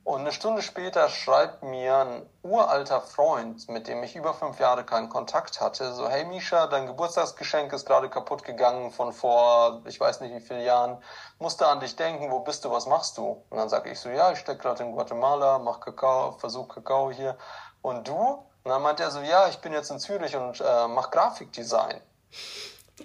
Und 0.03 0.19
eine 0.19 0.31
Stunde 0.31 0.61
später 0.61 1.09
schreibt 1.09 1.63
mir 1.63 1.97
ein 1.97 2.29
uralter 2.43 3.01
Freund, 3.01 3.67
mit 3.67 3.87
dem 3.87 4.03
ich 4.03 4.15
über 4.15 4.35
fünf 4.35 4.59
Jahre 4.59 4.85
keinen 4.85 5.09
Kontakt 5.09 5.59
hatte, 5.59 5.91
so, 5.93 6.07
hey 6.07 6.25
Misha, 6.25 6.67
dein 6.67 6.85
Geburtstagsgeschenk 6.85 7.73
ist 7.73 7.87
gerade 7.87 8.11
kaputt 8.11 8.43
gegangen 8.43 8.91
von 8.91 9.11
vor, 9.11 9.81
ich 9.87 9.99
weiß 9.99 10.21
nicht 10.21 10.35
wie 10.35 10.39
vielen 10.39 10.61
Jahren, 10.61 11.01
musste 11.39 11.65
an 11.65 11.79
dich 11.79 11.95
denken, 11.95 12.29
wo 12.29 12.41
bist 12.41 12.63
du, 12.63 12.69
was 12.69 12.85
machst 12.85 13.17
du? 13.17 13.43
Und 13.49 13.57
dann 13.57 13.69
sage 13.69 13.89
ich 13.89 13.99
so, 13.99 14.09
ja, 14.09 14.31
ich 14.31 14.37
stecke 14.37 14.59
gerade 14.59 14.83
in 14.83 14.91
Guatemala, 14.91 15.57
mach 15.57 15.79
Kakao, 15.79 16.33
versuch 16.33 16.67
Kakao 16.67 17.09
hier. 17.09 17.39
Und 17.81 18.07
du? 18.07 18.44
Und 18.65 18.71
dann 18.71 18.81
meinte 18.81 19.03
er 19.03 19.11
so, 19.11 19.21
ja, 19.21 19.47
ich 19.47 19.59
bin 19.59 19.73
jetzt 19.73 19.91
in 19.91 19.99
Zürich 19.99 20.35
und 20.35 20.59
äh, 20.59 20.87
mache 20.87 21.11
Grafikdesign. 21.11 22.01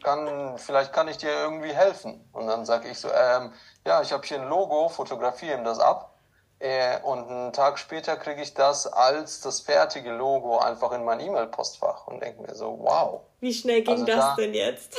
Kann, 0.02 0.56
vielleicht 0.56 0.90
kann 0.94 1.06
ich 1.06 1.18
dir 1.18 1.28
irgendwie 1.28 1.74
helfen. 1.74 2.26
Und 2.32 2.46
dann 2.46 2.64
sage 2.64 2.88
ich 2.88 2.98
so, 2.98 3.08
ähm, 3.12 3.52
ja, 3.86 4.00
ich 4.00 4.10
habe 4.10 4.26
hier 4.26 4.40
ein 4.40 4.48
Logo, 4.48 4.88
fotografiere 4.88 5.58
ihm 5.58 5.64
das 5.64 5.78
ab. 5.78 6.14
Äh, 6.60 6.98
und 7.02 7.28
einen 7.28 7.52
Tag 7.52 7.78
später 7.78 8.16
kriege 8.16 8.40
ich 8.40 8.54
das 8.54 8.86
als 8.86 9.42
das 9.42 9.60
fertige 9.60 10.12
Logo 10.12 10.58
einfach 10.58 10.92
in 10.92 11.04
mein 11.04 11.20
E-Mail-Postfach 11.20 12.06
und 12.06 12.22
denke 12.22 12.40
mir 12.40 12.54
so, 12.54 12.78
wow. 12.80 13.20
Wie 13.40 13.52
schnell 13.52 13.82
ging 13.82 13.92
also 13.92 14.06
das 14.06 14.16
da, 14.16 14.34
denn 14.36 14.54
jetzt? 14.54 14.96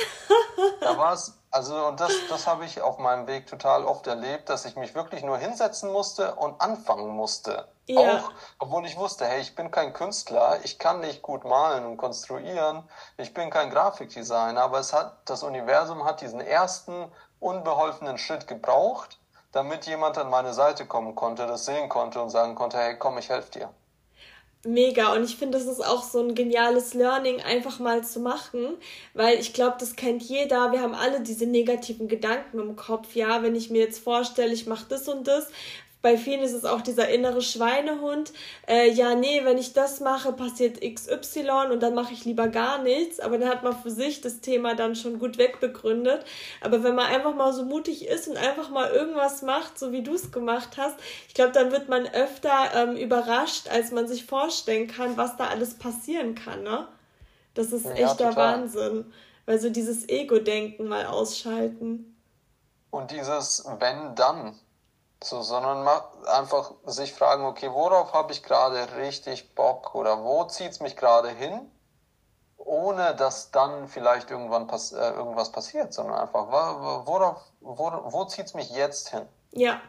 da 0.80 0.96
war 0.96 1.14
es 1.14 1.32
also, 1.50 1.76
und 1.86 2.00
das, 2.00 2.12
das 2.30 2.46
habe 2.46 2.64
ich 2.64 2.80
auf 2.80 2.98
meinem 2.98 3.26
Weg 3.26 3.46
total 3.46 3.84
oft 3.84 4.06
erlebt, 4.06 4.48
dass 4.48 4.64
ich 4.64 4.74
mich 4.76 4.94
wirklich 4.94 5.22
nur 5.22 5.36
hinsetzen 5.36 5.92
musste 5.92 6.34
und 6.36 6.58
anfangen 6.60 7.08
musste. 7.08 7.68
Ja. 7.86 8.18
Auch, 8.18 8.30
obwohl 8.60 8.86
ich 8.86 8.96
wusste, 8.96 9.26
hey, 9.26 9.40
ich 9.40 9.56
bin 9.56 9.70
kein 9.70 9.92
Künstler, 9.92 10.60
ich 10.62 10.78
kann 10.78 11.00
nicht 11.00 11.20
gut 11.20 11.44
malen 11.44 11.84
und 11.84 11.96
konstruieren, 11.96 12.88
ich 13.16 13.34
bin 13.34 13.50
kein 13.50 13.70
Grafikdesigner, 13.70 14.62
aber 14.62 14.78
es 14.78 14.92
hat, 14.92 15.18
das 15.24 15.42
Universum 15.42 16.04
hat 16.04 16.20
diesen 16.20 16.40
ersten 16.40 17.10
unbeholfenen 17.40 18.18
Schritt 18.18 18.46
gebraucht, 18.46 19.18
damit 19.50 19.86
jemand 19.86 20.16
an 20.16 20.30
meine 20.30 20.54
Seite 20.54 20.86
kommen 20.86 21.16
konnte, 21.16 21.46
das 21.46 21.64
sehen 21.64 21.88
konnte 21.88 22.22
und 22.22 22.30
sagen 22.30 22.54
konnte, 22.54 22.78
hey, 22.78 22.96
komm, 22.96 23.18
ich 23.18 23.28
helfe 23.28 23.50
dir. 23.50 23.74
Mega 24.64 25.12
und 25.12 25.24
ich 25.24 25.36
finde, 25.36 25.58
das 25.58 25.66
ist 25.66 25.84
auch 25.84 26.04
so 26.04 26.20
ein 26.20 26.36
geniales 26.36 26.94
Learning, 26.94 27.40
einfach 27.40 27.80
mal 27.80 28.04
zu 28.04 28.20
machen, 28.20 28.76
weil 29.12 29.40
ich 29.40 29.54
glaube, 29.54 29.74
das 29.80 29.96
kennt 29.96 30.22
jeder. 30.22 30.70
Wir 30.70 30.82
haben 30.82 30.94
alle 30.94 31.20
diese 31.20 31.46
negativen 31.46 32.06
Gedanken 32.06 32.60
im 32.60 32.76
Kopf. 32.76 33.16
Ja, 33.16 33.42
wenn 33.42 33.56
ich 33.56 33.70
mir 33.70 33.80
jetzt 33.80 33.98
vorstelle, 33.98 34.52
ich 34.52 34.68
mache 34.68 34.86
das 34.88 35.08
und 35.08 35.26
das, 35.26 35.48
bei 36.02 36.16
vielen 36.16 36.40
ist 36.40 36.52
es 36.52 36.64
auch 36.64 36.80
dieser 36.80 37.08
innere 37.08 37.40
Schweinehund. 37.40 38.32
Äh, 38.66 38.90
ja, 38.90 39.14
nee, 39.14 39.44
wenn 39.44 39.56
ich 39.56 39.72
das 39.72 40.00
mache, 40.00 40.32
passiert 40.32 40.80
XY 40.80 41.70
und 41.70 41.80
dann 41.80 41.94
mache 41.94 42.12
ich 42.12 42.24
lieber 42.24 42.48
gar 42.48 42.82
nichts. 42.82 43.20
Aber 43.20 43.38
dann 43.38 43.48
hat 43.48 43.62
man 43.62 43.80
für 43.80 43.90
sich 43.90 44.20
das 44.20 44.40
Thema 44.40 44.74
dann 44.74 44.96
schon 44.96 45.20
gut 45.20 45.38
wegbegründet. 45.38 46.24
Aber 46.60 46.82
wenn 46.82 46.96
man 46.96 47.06
einfach 47.06 47.36
mal 47.36 47.52
so 47.52 47.64
mutig 47.64 48.08
ist 48.08 48.26
und 48.26 48.36
einfach 48.36 48.68
mal 48.68 48.90
irgendwas 48.90 49.42
macht, 49.42 49.78
so 49.78 49.92
wie 49.92 50.02
du 50.02 50.14
es 50.14 50.32
gemacht 50.32 50.76
hast, 50.76 50.96
ich 51.28 51.34
glaube, 51.34 51.52
dann 51.52 51.70
wird 51.70 51.88
man 51.88 52.06
öfter 52.08 52.52
ähm, 52.74 52.96
überrascht, 52.96 53.68
als 53.68 53.92
man 53.92 54.08
sich 54.08 54.26
vorstellen 54.26 54.88
kann, 54.88 55.16
was 55.16 55.36
da 55.36 55.46
alles 55.46 55.74
passieren 55.74 56.34
kann. 56.34 56.64
Ne? 56.64 56.88
Das 57.54 57.70
ist 57.70 57.86
ja, 57.86 57.92
echt 57.92 58.18
der 58.18 58.34
Wahnsinn. 58.34 59.12
Weil 59.46 59.60
so 59.60 59.70
dieses 59.70 60.08
Ego-Denken 60.08 60.88
mal 60.88 61.06
ausschalten. 61.06 62.16
Und 62.90 63.10
dieses 63.12 63.64
wenn 63.78 64.14
dann, 64.16 64.58
so, 65.24 65.42
sondern 65.42 65.88
einfach 66.26 66.72
sich 66.84 67.12
fragen, 67.12 67.44
okay, 67.44 67.70
worauf 67.72 68.12
habe 68.12 68.32
ich 68.32 68.42
gerade 68.42 68.96
richtig 68.96 69.54
Bock 69.54 69.94
oder 69.94 70.22
wo 70.22 70.44
zieht 70.44 70.72
es 70.72 70.80
mich 70.80 70.96
gerade 70.96 71.28
hin, 71.30 71.70
ohne 72.56 73.14
dass 73.14 73.50
dann 73.50 73.88
vielleicht 73.88 74.30
irgendwann 74.30 74.66
pass 74.66 74.92
äh, 74.92 75.10
irgendwas 75.10 75.52
passiert, 75.52 75.92
sondern 75.92 76.18
einfach, 76.18 76.48
worauf, 76.48 77.42
wo, 77.60 77.92
wo 78.12 78.24
zieht 78.24 78.46
es 78.46 78.54
mich 78.54 78.70
jetzt 78.70 79.10
hin? 79.10 79.28
Ja, 79.52 79.80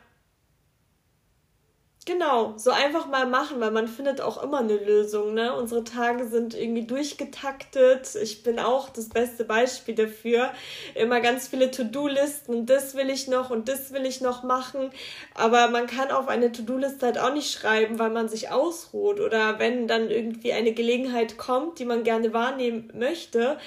Genau, 2.06 2.56
so 2.58 2.72
einfach 2.72 3.08
mal 3.08 3.26
machen, 3.26 3.62
weil 3.62 3.72
man 3.72 3.88
findet 3.88 4.20
auch 4.20 4.44
immer 4.44 4.60
eine 4.60 4.76
Lösung. 4.76 5.34
Ne? 5.34 5.56
Unsere 5.56 5.86
Tage 5.86 6.28
sind 6.28 6.54
irgendwie 6.54 6.86
durchgetaktet. 6.86 8.16
Ich 8.22 8.44
bin 8.44 8.60
auch 8.60 8.90
das 8.90 9.08
beste 9.08 9.46
Beispiel 9.46 9.96
dafür. 9.96 10.52
Immer 10.96 11.22
ganz 11.22 11.48
viele 11.48 11.72
To-Do-Listen 11.72 12.54
und 12.54 12.66
das 12.70 12.96
will 12.96 13.10
ich 13.10 13.30
noch 13.30 13.52
und 13.52 13.70
das 13.70 13.94
will 13.94 14.06
ich 14.06 14.20
noch 14.20 14.44
machen. 14.44 14.92
Aber 15.34 15.70
man 15.70 15.88
kann 15.88 16.12
auf 16.12 16.28
eine 16.28 16.52
To-Do-Liste 16.52 17.06
halt 17.06 17.18
auch 17.20 17.34
nicht 17.34 17.54
schreiben, 17.54 17.98
weil 18.00 18.10
man 18.10 18.28
sich 18.28 18.52
ausruht. 18.52 19.22
Oder 19.22 19.60
wenn 19.60 19.88
dann 19.88 20.10
irgendwie 20.10 20.52
eine 20.52 20.74
Gelegenheit 20.74 21.38
kommt, 21.38 21.80
die 21.80 21.86
man 21.86 22.04
gerne 22.04 22.34
wahrnehmen 22.34 22.92
möchte, 22.94 23.58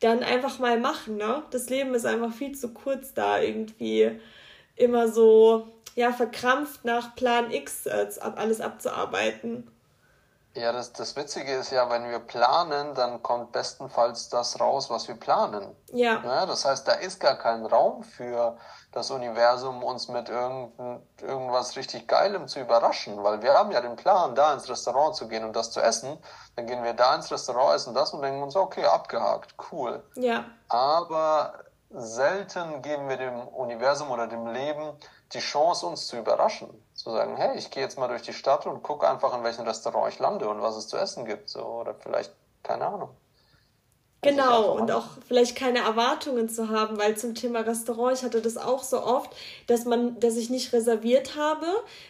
dann 0.00 0.22
einfach 0.22 0.58
mal 0.58 0.78
machen. 0.78 1.16
Ne? 1.16 1.44
Das 1.50 1.70
Leben 1.70 1.94
ist 1.94 2.04
einfach 2.04 2.34
viel 2.34 2.52
zu 2.52 2.74
kurz 2.74 3.14
da 3.14 3.40
irgendwie 3.40 4.20
immer 4.76 5.08
so 5.08 5.72
ja, 5.96 6.12
verkrampft 6.12 6.84
nach 6.84 7.16
Plan 7.16 7.50
X 7.50 7.86
äh, 7.86 8.08
alles 8.20 8.60
abzuarbeiten. 8.60 9.70
Ja, 10.54 10.72
das, 10.72 10.92
das 10.94 11.16
Witzige 11.16 11.52
ist 11.52 11.70
ja, 11.70 11.90
wenn 11.90 12.08
wir 12.08 12.18
planen, 12.18 12.94
dann 12.94 13.22
kommt 13.22 13.52
bestenfalls 13.52 14.30
das 14.30 14.58
raus, 14.58 14.88
was 14.88 15.06
wir 15.06 15.16
planen. 15.16 15.76
Ja. 15.92 16.22
ja 16.24 16.46
das 16.46 16.64
heißt, 16.64 16.88
da 16.88 16.92
ist 16.92 17.20
gar 17.20 17.36
kein 17.36 17.66
Raum 17.66 18.02
für 18.02 18.56
das 18.92 19.10
Universum, 19.10 19.82
uns 19.82 20.08
mit 20.08 20.30
irgend, 20.30 20.72
irgendwas 21.20 21.76
richtig 21.76 22.08
Geilem 22.08 22.48
zu 22.48 22.60
überraschen, 22.60 23.22
weil 23.22 23.42
wir 23.42 23.52
haben 23.52 23.70
ja 23.70 23.82
den 23.82 23.96
Plan, 23.96 24.34
da 24.34 24.54
ins 24.54 24.68
Restaurant 24.68 25.14
zu 25.14 25.28
gehen 25.28 25.44
und 25.44 25.54
das 25.54 25.72
zu 25.72 25.80
essen. 25.80 26.16
Dann 26.56 26.66
gehen 26.66 26.82
wir 26.82 26.94
da 26.94 27.14
ins 27.14 27.30
Restaurant, 27.30 27.74
essen 27.74 27.92
das 27.92 28.14
und 28.14 28.22
denken 28.22 28.42
uns, 28.42 28.56
okay, 28.56 28.86
abgehakt, 28.86 29.54
cool. 29.70 30.02
Ja. 30.14 30.46
Aber 30.68 31.52
selten 31.90 32.80
geben 32.80 33.10
wir 33.10 33.18
dem 33.18 33.46
Universum 33.48 34.10
oder 34.10 34.26
dem 34.26 34.46
Leben 34.46 34.92
die 35.32 35.40
Chance, 35.40 35.86
uns 35.86 36.06
zu 36.06 36.16
überraschen. 36.16 36.68
Zu 36.94 37.10
sagen, 37.10 37.36
hey, 37.36 37.56
ich 37.56 37.70
gehe 37.70 37.82
jetzt 37.82 37.98
mal 37.98 38.08
durch 38.08 38.22
die 38.22 38.32
Stadt 38.32 38.66
und 38.66 38.82
gucke 38.82 39.08
einfach, 39.08 39.36
in 39.36 39.44
welchem 39.44 39.64
Restaurant 39.64 40.12
ich 40.12 40.18
lande 40.18 40.48
und 40.48 40.62
was 40.62 40.76
es 40.76 40.88
zu 40.88 40.96
essen 40.96 41.24
gibt. 41.24 41.48
So, 41.48 41.64
oder 41.64 41.94
vielleicht, 41.94 42.32
keine 42.62 42.86
Ahnung. 42.86 43.10
Genau, 44.22 44.72
und 44.72 44.90
auch 44.90 45.06
vielleicht 45.28 45.56
keine 45.56 45.80
Erwartungen 45.80 46.48
zu 46.48 46.68
haben, 46.68 46.98
weil 46.98 47.16
zum 47.16 47.34
Thema 47.34 47.60
Restaurant, 47.60 48.16
ich 48.16 48.24
hatte 48.24 48.40
das 48.40 48.56
auch 48.56 48.82
so 48.82 49.02
oft, 49.02 49.30
dass 49.68 49.84
man, 49.84 50.18
dass 50.18 50.36
ich 50.36 50.50
nicht 50.50 50.72
reserviert 50.72 51.36
habe, 51.36 51.66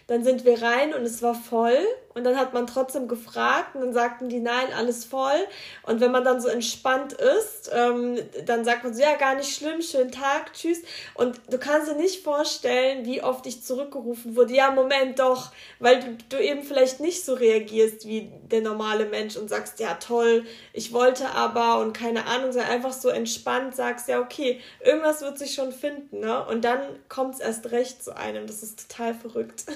dann 0.07 0.25
sind 0.25 0.45
wir 0.45 0.63
rein 0.63 0.95
und 0.95 1.03
es 1.03 1.21
war 1.23 1.35
voll 1.35 1.77
und 2.17 2.25
dann 2.25 2.39
hat 2.39 2.55
man 2.55 2.67
trotzdem 2.67 3.09
gefragt 3.09 3.75
und 3.75 3.83
dann 3.83 3.93
sagten 3.93 4.31
die, 4.31 4.41
nein, 4.41 4.73
alles 4.75 5.05
voll. 5.05 5.47
Und 5.83 6.01
wenn 6.01 6.11
man 6.11 6.25
dann 6.25 6.41
so 6.41 6.49
entspannt 6.49 7.13
ist, 7.13 7.71
ähm, 7.75 8.19
dann 8.47 8.65
sagt 8.65 8.85
man 8.85 8.95
so, 8.95 9.03
ja, 9.03 9.17
gar 9.17 9.35
nicht 9.35 9.55
schlimm, 9.55 9.83
schönen 9.83 10.11
Tag, 10.11 10.55
tschüss. 10.55 10.81
Und 11.13 11.39
du 11.51 11.59
kannst 11.59 11.91
dir 11.91 11.95
nicht 11.95 12.25
vorstellen, 12.25 13.05
wie 13.05 13.23
oft 13.23 13.47
ich 13.47 13.63
zurückgerufen 13.63 14.35
wurde, 14.35 14.55
ja, 14.55 14.71
Moment, 14.71 15.19
doch, 15.19 15.53
weil 15.79 16.01
du, 16.01 16.17
du 16.31 16.43
eben 16.43 16.63
vielleicht 16.63 17.01
nicht 17.01 17.23
so 17.23 17.35
reagierst 17.35 18.07
wie 18.07 18.33
der 18.51 18.63
normale 18.63 19.05
Mensch 19.05 19.37
und 19.37 19.51
sagst, 19.51 19.79
ja, 19.79 19.93
toll, 19.95 20.47
ich 20.73 20.95
wollte 20.95 21.29
aber 21.29 21.81
und 21.81 21.93
keine 21.93 22.25
Ahnung, 22.25 22.51
sei 22.51 22.65
einfach 22.65 22.95
so 22.95 23.11
entspannt, 23.11 23.77
sagst, 23.77 24.09
ja, 24.09 24.21
okay, 24.21 24.63
irgendwas 24.83 25.21
wird 25.21 25.37
sich 25.37 25.53
schon 25.53 25.71
finden, 25.71 26.21
ne? 26.21 26.47
Und 26.47 26.65
dann 26.65 26.81
kommt 27.11 27.35
es 27.35 27.41
erst 27.41 27.71
recht 27.73 28.03
zu 28.03 28.17
einem. 28.17 28.47
Das 28.47 28.63
ist 28.63 28.89
total 28.89 29.13
verrückt. 29.13 29.67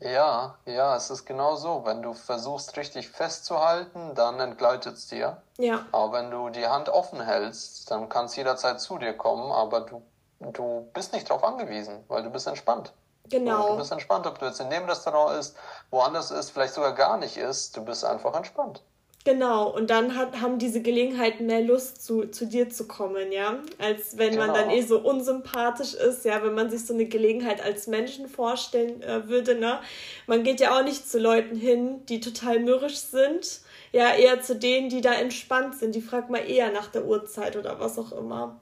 Ja, 0.00 0.56
ja, 0.64 0.96
es 0.96 1.10
ist 1.10 1.26
genau 1.26 1.56
so. 1.56 1.84
Wenn 1.84 2.02
du 2.02 2.14
versuchst, 2.14 2.76
richtig 2.76 3.10
festzuhalten, 3.10 4.14
dann 4.14 4.40
entgleitet 4.40 4.94
es 4.94 5.08
dir. 5.08 5.42
Ja. 5.58 5.86
Aber 5.92 6.12
wenn 6.14 6.30
du 6.30 6.48
die 6.48 6.66
Hand 6.66 6.88
offen 6.88 7.20
hältst, 7.20 7.90
dann 7.90 8.08
kann 8.08 8.24
es 8.24 8.36
jederzeit 8.36 8.80
zu 8.80 8.98
dir 8.98 9.12
kommen, 9.12 9.52
aber 9.52 9.82
du, 9.82 10.02
du 10.40 10.88
bist 10.94 11.12
nicht 11.12 11.28
darauf 11.28 11.44
angewiesen, 11.44 12.04
weil 12.08 12.22
du 12.22 12.30
bist 12.30 12.46
entspannt. 12.46 12.92
Genau. 13.28 13.72
Du 13.72 13.76
bist 13.76 13.92
entspannt, 13.92 14.26
ob 14.26 14.38
du 14.38 14.46
jetzt 14.46 14.60
in 14.60 14.70
dem 14.70 14.84
Restaurant 14.84 15.38
ist, 15.38 15.56
woanders 15.90 16.30
ist, 16.30 16.50
vielleicht 16.50 16.74
sogar 16.74 16.92
gar 16.92 17.18
nicht 17.18 17.36
ist, 17.36 17.76
du 17.76 17.84
bist 17.84 18.04
einfach 18.04 18.34
entspannt. 18.34 18.82
Genau, 19.24 19.68
und 19.68 19.90
dann 19.90 20.16
hat, 20.16 20.40
haben 20.40 20.58
diese 20.58 20.80
Gelegenheiten 20.80 21.44
mehr 21.44 21.60
Lust, 21.60 22.02
zu, 22.02 22.30
zu 22.30 22.46
dir 22.46 22.70
zu 22.70 22.88
kommen, 22.88 23.32
ja. 23.32 23.58
Als 23.78 24.16
wenn 24.16 24.30
genau. 24.30 24.46
man 24.46 24.54
dann 24.54 24.68
genau. 24.70 24.80
eh 24.80 24.82
so 24.82 24.98
unsympathisch 24.98 25.92
ist, 25.92 26.24
ja, 26.24 26.42
wenn 26.42 26.54
man 26.54 26.70
sich 26.70 26.86
so 26.86 26.94
eine 26.94 27.04
Gelegenheit 27.04 27.62
als 27.62 27.86
Menschen 27.86 28.28
vorstellen 28.28 29.02
äh, 29.02 29.28
würde, 29.28 29.56
ne. 29.56 29.80
Man 30.26 30.42
geht 30.42 30.58
ja 30.60 30.78
auch 30.78 30.84
nicht 30.84 31.06
zu 31.06 31.18
Leuten 31.18 31.54
hin, 31.54 32.06
die 32.06 32.20
total 32.20 32.60
mürrisch 32.60 32.96
sind, 32.96 33.60
ja, 33.92 34.14
eher 34.14 34.40
zu 34.40 34.56
denen, 34.56 34.88
die 34.88 35.02
da 35.02 35.12
entspannt 35.12 35.74
sind. 35.74 35.94
Die 35.94 36.00
fragt 36.00 36.30
man 36.30 36.46
eher 36.46 36.72
nach 36.72 36.86
der 36.90 37.04
Uhrzeit 37.04 37.56
oder 37.56 37.78
was 37.78 37.98
auch 37.98 38.12
immer. 38.12 38.58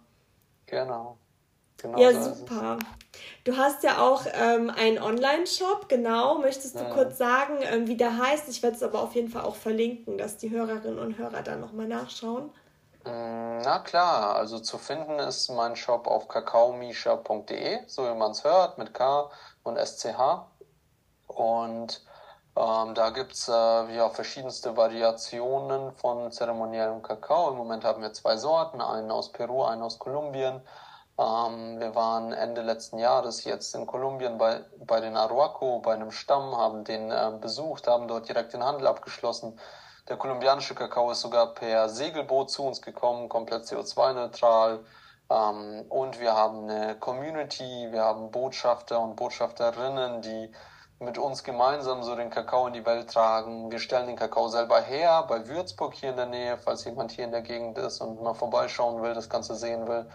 Genau. 0.66 1.18
Genau 1.80 1.98
ja, 1.98 2.12
so 2.12 2.34
super. 2.34 2.78
Du 3.44 3.56
hast 3.56 3.82
ja 3.82 4.02
auch 4.02 4.22
ähm, 4.32 4.70
einen 4.70 4.98
Online-Shop, 5.00 5.88
genau. 5.88 6.38
Möchtest 6.38 6.74
du 6.74 6.80
ja. 6.80 6.90
kurz 6.90 7.18
sagen, 7.18 7.58
ähm, 7.62 7.86
wie 7.86 7.96
der 7.96 8.18
heißt? 8.18 8.48
Ich 8.48 8.62
werde 8.62 8.76
es 8.76 8.82
aber 8.82 9.00
auf 9.00 9.14
jeden 9.14 9.28
Fall 9.28 9.42
auch 9.42 9.54
verlinken, 9.54 10.18
dass 10.18 10.36
die 10.36 10.50
Hörerinnen 10.50 10.98
und 10.98 11.18
Hörer 11.18 11.42
dann 11.42 11.60
nochmal 11.60 11.86
nachschauen. 11.86 12.50
Mm, 13.04 13.62
na 13.62 13.78
klar, 13.78 14.36
also 14.36 14.58
zu 14.58 14.76
finden 14.76 15.18
ist 15.20 15.48
mein 15.50 15.76
Shop 15.76 16.06
auf 16.08 16.28
kakaomisha.de, 16.28 17.80
so 17.86 18.04
wie 18.04 18.14
man 18.14 18.32
es 18.32 18.44
hört, 18.44 18.76
mit 18.76 18.92
K 18.92 19.30
und 19.62 19.78
SCH. 19.78 20.46
Und 21.28 22.02
ähm, 22.56 22.94
da 22.94 23.10
gibt 23.10 23.34
es 23.34 23.48
äh, 23.48 23.52
ja, 23.52 24.10
verschiedenste 24.10 24.76
Variationen 24.76 25.92
von 25.92 26.32
zeremoniellem 26.32 27.02
Kakao. 27.02 27.50
Im 27.50 27.56
Moment 27.56 27.84
haben 27.84 28.02
wir 28.02 28.12
zwei 28.12 28.36
Sorten, 28.36 28.80
einen 28.80 29.12
aus 29.12 29.30
Peru, 29.30 29.62
einen 29.62 29.82
aus 29.82 29.98
Kolumbien. 29.98 30.60
Ähm, 31.18 31.80
wir 31.80 31.94
waren 31.96 32.32
Ende 32.32 32.62
letzten 32.62 32.98
Jahres 32.98 33.44
jetzt 33.44 33.74
in 33.74 33.86
Kolumbien 33.86 34.38
bei, 34.38 34.64
bei 34.78 35.00
den 35.00 35.16
Aruaco, 35.16 35.80
bei 35.80 35.94
einem 35.94 36.12
Stamm, 36.12 36.56
haben 36.56 36.84
den 36.84 37.10
äh, 37.10 37.32
besucht, 37.40 37.88
haben 37.88 38.06
dort 38.06 38.28
direkt 38.28 38.52
den 38.52 38.62
Handel 38.62 38.86
abgeschlossen. 38.86 39.58
Der 40.08 40.16
kolumbianische 40.16 40.74
Kakao 40.74 41.10
ist 41.10 41.20
sogar 41.20 41.54
per 41.54 41.88
Segelboot 41.88 42.50
zu 42.50 42.64
uns 42.64 42.80
gekommen, 42.80 43.28
komplett 43.28 43.64
CO2-neutral. 43.64 44.84
Ähm, 45.28 45.84
und 45.88 46.20
wir 46.20 46.34
haben 46.34 46.70
eine 46.70 46.94
Community, 46.98 47.88
wir 47.90 48.04
haben 48.04 48.30
Botschafter 48.30 49.00
und 49.00 49.16
Botschafterinnen, 49.16 50.22
die 50.22 50.52
mit 51.00 51.18
uns 51.18 51.42
gemeinsam 51.42 52.02
so 52.04 52.14
den 52.14 52.30
Kakao 52.30 52.68
in 52.68 52.72
die 52.74 52.86
Welt 52.86 53.10
tragen. 53.10 53.70
Wir 53.72 53.80
stellen 53.80 54.06
den 54.06 54.16
Kakao 54.16 54.48
selber 54.48 54.80
her 54.80 55.24
bei 55.28 55.48
Würzburg 55.48 55.94
hier 55.94 56.10
in 56.10 56.16
der 56.16 56.26
Nähe, 56.26 56.58
falls 56.58 56.84
jemand 56.84 57.10
hier 57.10 57.24
in 57.24 57.32
der 57.32 57.42
Gegend 57.42 57.76
ist 57.78 58.00
und 58.00 58.22
mal 58.22 58.34
vorbeischauen 58.34 59.02
will, 59.02 59.14
das 59.14 59.28
Ganze 59.28 59.56
sehen 59.56 59.86
will. 59.88 60.06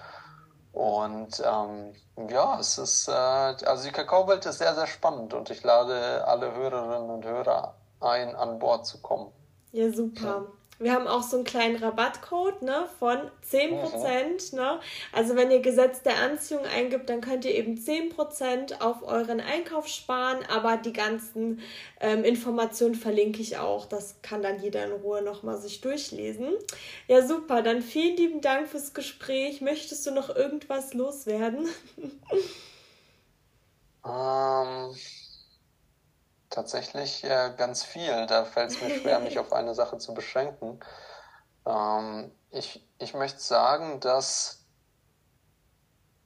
Und 0.73 1.41
ähm, 1.45 1.93
ja, 2.29 2.59
es 2.59 2.79
ist, 2.79 3.07
äh, 3.07 3.11
also 3.11 3.85
die 3.85 3.91
Kakaowelt 3.91 4.45
ist 4.45 4.57
sehr, 4.57 4.73
sehr 4.73 4.87
spannend 4.87 5.33
und 5.33 5.49
ich 5.51 5.63
lade 5.63 6.27
alle 6.27 6.53
Hörerinnen 6.53 7.09
und 7.11 7.25
Hörer 7.25 7.75
ein, 7.99 8.35
an 8.35 8.59
Bord 8.59 8.85
zu 8.85 8.99
kommen. 8.99 9.31
Ja, 9.71 9.91
super. 9.91 10.47
Wir 10.79 10.93
haben 10.93 11.07
auch 11.07 11.23
so 11.23 11.37
einen 11.37 11.45
kleinen 11.45 11.75
Rabattcode 11.75 12.61
ne, 12.63 12.87
von 12.99 13.17
10%. 13.51 14.51
Mhm. 14.51 14.57
Ne? 14.57 14.79
Also 15.11 15.35
wenn 15.35 15.51
ihr 15.51 15.61
Gesetz 15.61 16.01
der 16.01 16.17
Anziehung 16.17 16.65
eingibt, 16.65 17.09
dann 17.09 17.21
könnt 17.21 17.45
ihr 17.45 17.53
eben 17.55 17.75
10% 17.77 18.81
auf 18.81 19.03
euren 19.03 19.39
Einkauf 19.39 19.87
sparen. 19.87 20.39
Aber 20.49 20.77
die 20.77 20.93
ganzen 20.93 21.61
ähm, 21.99 22.23
Informationen 22.23 22.95
verlinke 22.95 23.41
ich 23.41 23.57
auch. 23.57 23.85
Das 23.85 24.21
kann 24.21 24.41
dann 24.41 24.61
jeder 24.61 24.83
in 24.85 24.91
Ruhe 24.91 25.21
nochmal 25.21 25.57
sich 25.57 25.81
durchlesen. 25.81 26.49
Ja, 27.07 27.25
super. 27.25 27.61
Dann 27.61 27.81
vielen 27.81 28.17
lieben 28.17 28.41
Dank 28.41 28.67
fürs 28.67 28.93
Gespräch. 28.93 29.61
Möchtest 29.61 30.05
du 30.07 30.11
noch 30.11 30.35
irgendwas 30.35 30.93
loswerden? 30.93 31.67
ähm... 34.05 34.95
Tatsächlich 36.53 37.23
äh, 37.23 37.51
ganz 37.57 37.83
viel. 37.83 38.27
Da 38.27 38.45
fällt 38.45 38.69
es 38.69 38.79
mir 38.79 38.91
schwer, 38.99 39.19
mich 39.19 39.39
auf 39.39 39.51
eine 39.53 39.73
Sache 39.73 39.97
zu 39.97 40.13
beschränken. 40.13 40.79
Ähm, 41.65 42.31
ich, 42.51 42.87
ich 42.99 43.15
möchte 43.15 43.39
sagen, 43.39 43.99
dass 44.01 44.63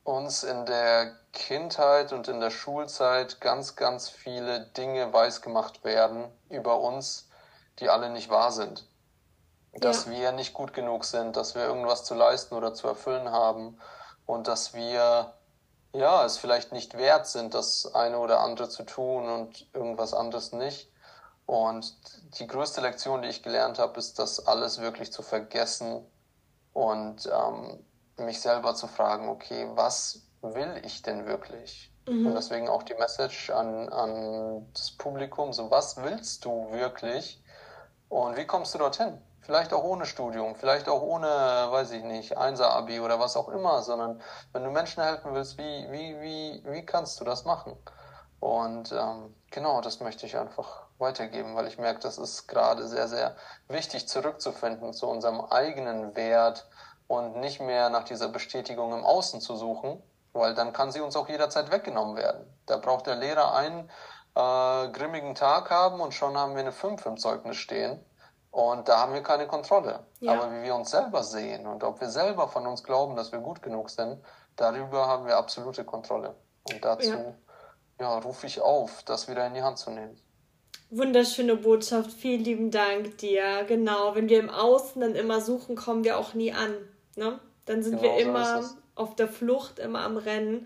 uns 0.04 0.44
in 0.44 0.66
der 0.66 1.16
Kindheit 1.32 2.12
und 2.12 2.28
in 2.28 2.42
der 2.42 2.50
Schulzeit 2.50 3.40
ganz, 3.40 3.78
ganz 3.78 4.10
viele 4.10 4.66
Dinge 4.72 5.14
weisgemacht 5.14 5.86
werden 5.86 6.30
über 6.50 6.82
uns, 6.82 7.30
die 7.80 7.88
alle 7.88 8.10
nicht 8.10 8.30
wahr 8.30 8.52
sind. 8.52 8.86
Dass 9.76 10.08
ja. 10.08 10.12
wir 10.12 10.32
nicht 10.34 10.54
gut 10.54 10.74
genug 10.74 11.06
sind, 11.06 11.38
dass 11.38 11.56
wir 11.56 11.64
irgendwas 11.64 12.04
zu 12.04 12.16
leisten 12.16 12.54
oder 12.54 12.74
zu 12.74 12.86
erfüllen 12.86 13.32
haben 13.32 13.80
und 14.26 14.50
dass 14.50 14.74
wir 14.74 15.37
ja, 15.98 16.26
es 16.26 16.38
vielleicht 16.38 16.72
nicht 16.72 16.98
wert 16.98 17.28
sind, 17.28 17.54
das 17.54 17.94
eine 17.94 18.20
oder 18.20 18.40
andere 18.42 18.70
zu 18.70 18.84
tun 18.84 19.30
und 19.30 19.68
irgendwas 19.74 20.14
anderes 20.14 20.52
nicht. 20.52 20.92
Und 21.46 21.96
die 22.40 22.48
größte 22.48 22.82
Lektion, 22.82 23.22
die 23.22 23.30
ich 23.30 23.42
gelernt 23.42 23.80
habe, 23.80 23.98
ist, 24.00 24.20
das 24.20 24.46
alles 24.48 24.82
wirklich 24.82 25.12
zu 25.12 25.22
vergessen 25.22 26.06
und 26.74 27.30
ähm, 27.32 27.86
mich 28.18 28.42
selber 28.42 28.76
zu 28.76 28.88
fragen, 28.88 29.30
okay, 29.30 29.68
was 29.74 30.22
will 30.42 30.82
ich 30.84 31.02
denn 31.02 31.26
wirklich? 31.26 31.92
Mhm. 32.08 32.28
Und 32.28 32.36
deswegen 32.36 32.68
auch 32.68 32.84
die 32.84 32.96
Message 32.96 33.50
an, 33.50 33.90
an 33.90 34.68
das 34.74 34.92
Publikum, 34.92 35.54
so 35.54 35.72
was 35.72 35.98
willst 35.98 36.46
du 36.46 36.72
wirklich 36.72 37.42
und 38.10 38.38
wie 38.38 38.46
kommst 38.46 38.74
du 38.74 38.80
dorthin? 38.80 39.22
Vielleicht 39.48 39.72
auch 39.72 39.86
ohne 39.86 40.06
Studium, 40.06 40.56
vielleicht 40.56 40.90
auch 40.90 41.02
ohne, 41.02 41.26
weiß 41.26 41.92
ich 41.92 42.04
nicht, 42.04 42.38
Einser-Abi 42.38 43.00
oder 43.00 43.18
was 43.18 43.38
auch 43.38 43.48
immer, 43.48 43.82
sondern 43.82 44.22
wenn 44.52 44.66
du 44.66 44.72
Menschen 44.72 45.02
helfen 45.02 45.34
willst, 45.34 45.58
wie, 45.58 45.88
wie, 45.90 46.20
wie, 46.20 46.64
wie 46.66 46.86
kannst 46.86 47.22
du 47.22 47.24
das 47.24 47.46
machen? 47.46 47.78
Und 48.42 48.92
ähm, 48.92 49.34
genau, 49.50 49.80
das 49.80 50.02
möchte 50.02 50.26
ich 50.26 50.38
einfach 50.38 50.82
weitergeben, 50.98 51.56
weil 51.56 51.66
ich 51.68 51.78
merke, 51.78 52.02
das 52.02 52.18
ist 52.18 52.48
gerade 52.48 52.90
sehr, 52.90 53.08
sehr 53.08 53.38
wichtig 53.70 54.10
zurückzufinden 54.10 54.92
zu 54.92 55.08
unserem 55.08 55.40
eigenen 55.40 56.18
Wert 56.18 56.68
und 57.08 57.38
nicht 57.38 57.62
mehr 57.62 57.90
nach 57.90 58.04
dieser 58.04 58.28
Bestätigung 58.28 58.92
im 58.92 59.06
Außen 59.06 59.40
zu 59.40 59.56
suchen, 59.56 60.04
weil 60.34 60.56
dann 60.56 60.74
kann 60.74 60.92
sie 60.92 61.00
uns 61.00 61.16
auch 61.16 61.30
jederzeit 61.30 61.72
weggenommen 61.72 62.18
werden. 62.18 62.46
Da 62.66 62.76
braucht 62.76 63.08
der 63.08 63.16
Lehrer 63.16 63.56
einen 63.56 63.90
äh, 64.36 64.90
grimmigen 64.90 65.36
Tag 65.36 65.70
haben 65.72 66.02
und 66.02 66.14
schon 66.14 66.38
haben 66.38 66.56
wir 66.56 66.64
eine 66.64 66.74
5 66.74 67.06
im 67.06 67.16
Zeugnis 67.16 67.56
stehen. 67.56 68.04
Und 68.52 68.88
da 68.88 69.00
haben 69.00 69.14
wir 69.14 69.22
keine 69.22 69.48
Kontrolle. 69.48 70.06
Ja. 70.20 70.34
Aber 70.34 70.52
wie 70.52 70.64
wir 70.64 70.76
uns 70.76 70.92
selber 70.92 71.24
sehen 71.24 71.68
und 71.68 71.84
ob 71.84 72.02
wir 72.02 72.10
selber 72.10 72.48
von 72.48 72.66
uns 72.66 72.84
glauben, 72.84 73.16
dass 73.16 73.32
wir 73.32 73.40
gut 73.40 73.62
genug 73.62 73.90
sind, 73.90 74.20
darüber 74.56 75.08
haben 75.08 75.26
wir 75.26 75.38
absolute 75.38 75.84
Kontrolle. 75.84 76.36
Und 76.72 76.84
dazu 76.84 77.10
ja. 77.10 77.34
ja 78.00 78.18
rufe 78.20 78.48
ich 78.48 78.62
auf, 78.62 79.04
das 79.04 79.28
wieder 79.28 79.46
in 79.46 79.54
die 79.54 79.62
Hand 79.62 79.78
zu 79.78 79.92
nehmen. 79.92 80.20
Wunderschöne 80.90 81.58
Botschaft, 81.58 82.12
vielen 82.12 82.44
lieben 82.44 82.72
Dank 82.72 83.18
dir. 83.18 83.66
Genau, 83.68 84.16
wenn 84.16 84.30
wir 84.30 84.40
im 84.40 84.50
Außen 84.50 85.02
dann 85.02 85.16
immer 85.16 85.42
suchen, 85.42 85.76
kommen 85.76 86.06
wir 86.06 86.18
auch 86.18 86.34
nie 86.34 86.54
an. 86.54 86.74
Ne? 87.16 87.40
Dann 87.66 87.84
sind 87.84 88.02
genau 88.02 88.16
wir 88.16 88.22
immer 88.22 88.64
so 88.64 88.76
auf 88.96 89.16
der 89.16 89.28
Flucht, 89.28 89.80
immer 89.80 90.02
am 90.02 90.18
Rennen. 90.18 90.66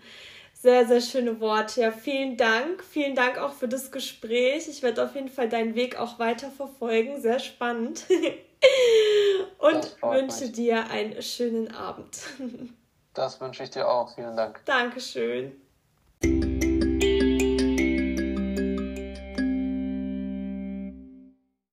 Sehr, 0.62 0.86
sehr 0.86 1.00
schöne 1.00 1.40
Worte. 1.40 1.80
Ja, 1.80 1.90
vielen 1.90 2.36
Dank. 2.36 2.84
Vielen 2.84 3.16
Dank 3.16 3.36
auch 3.36 3.52
für 3.52 3.66
das 3.66 3.90
Gespräch. 3.90 4.68
Ich 4.68 4.80
werde 4.84 5.04
auf 5.04 5.16
jeden 5.16 5.28
Fall 5.28 5.48
deinen 5.48 5.74
Weg 5.74 5.98
auch 5.98 6.20
weiter 6.20 6.52
verfolgen. 6.52 7.20
Sehr 7.20 7.40
spannend. 7.40 8.04
Und 9.58 9.96
wünsche 10.02 10.44
mich. 10.44 10.52
dir 10.52 10.88
einen 10.88 11.20
schönen 11.20 11.74
Abend. 11.74 12.18
Das 13.14 13.42
wünsche 13.42 13.62
ich 13.62 13.68
dir 13.68 13.86
auch. 13.86 14.14
Vielen 14.14 14.38
Dank. 14.38 14.62
Dankeschön. 14.64 15.61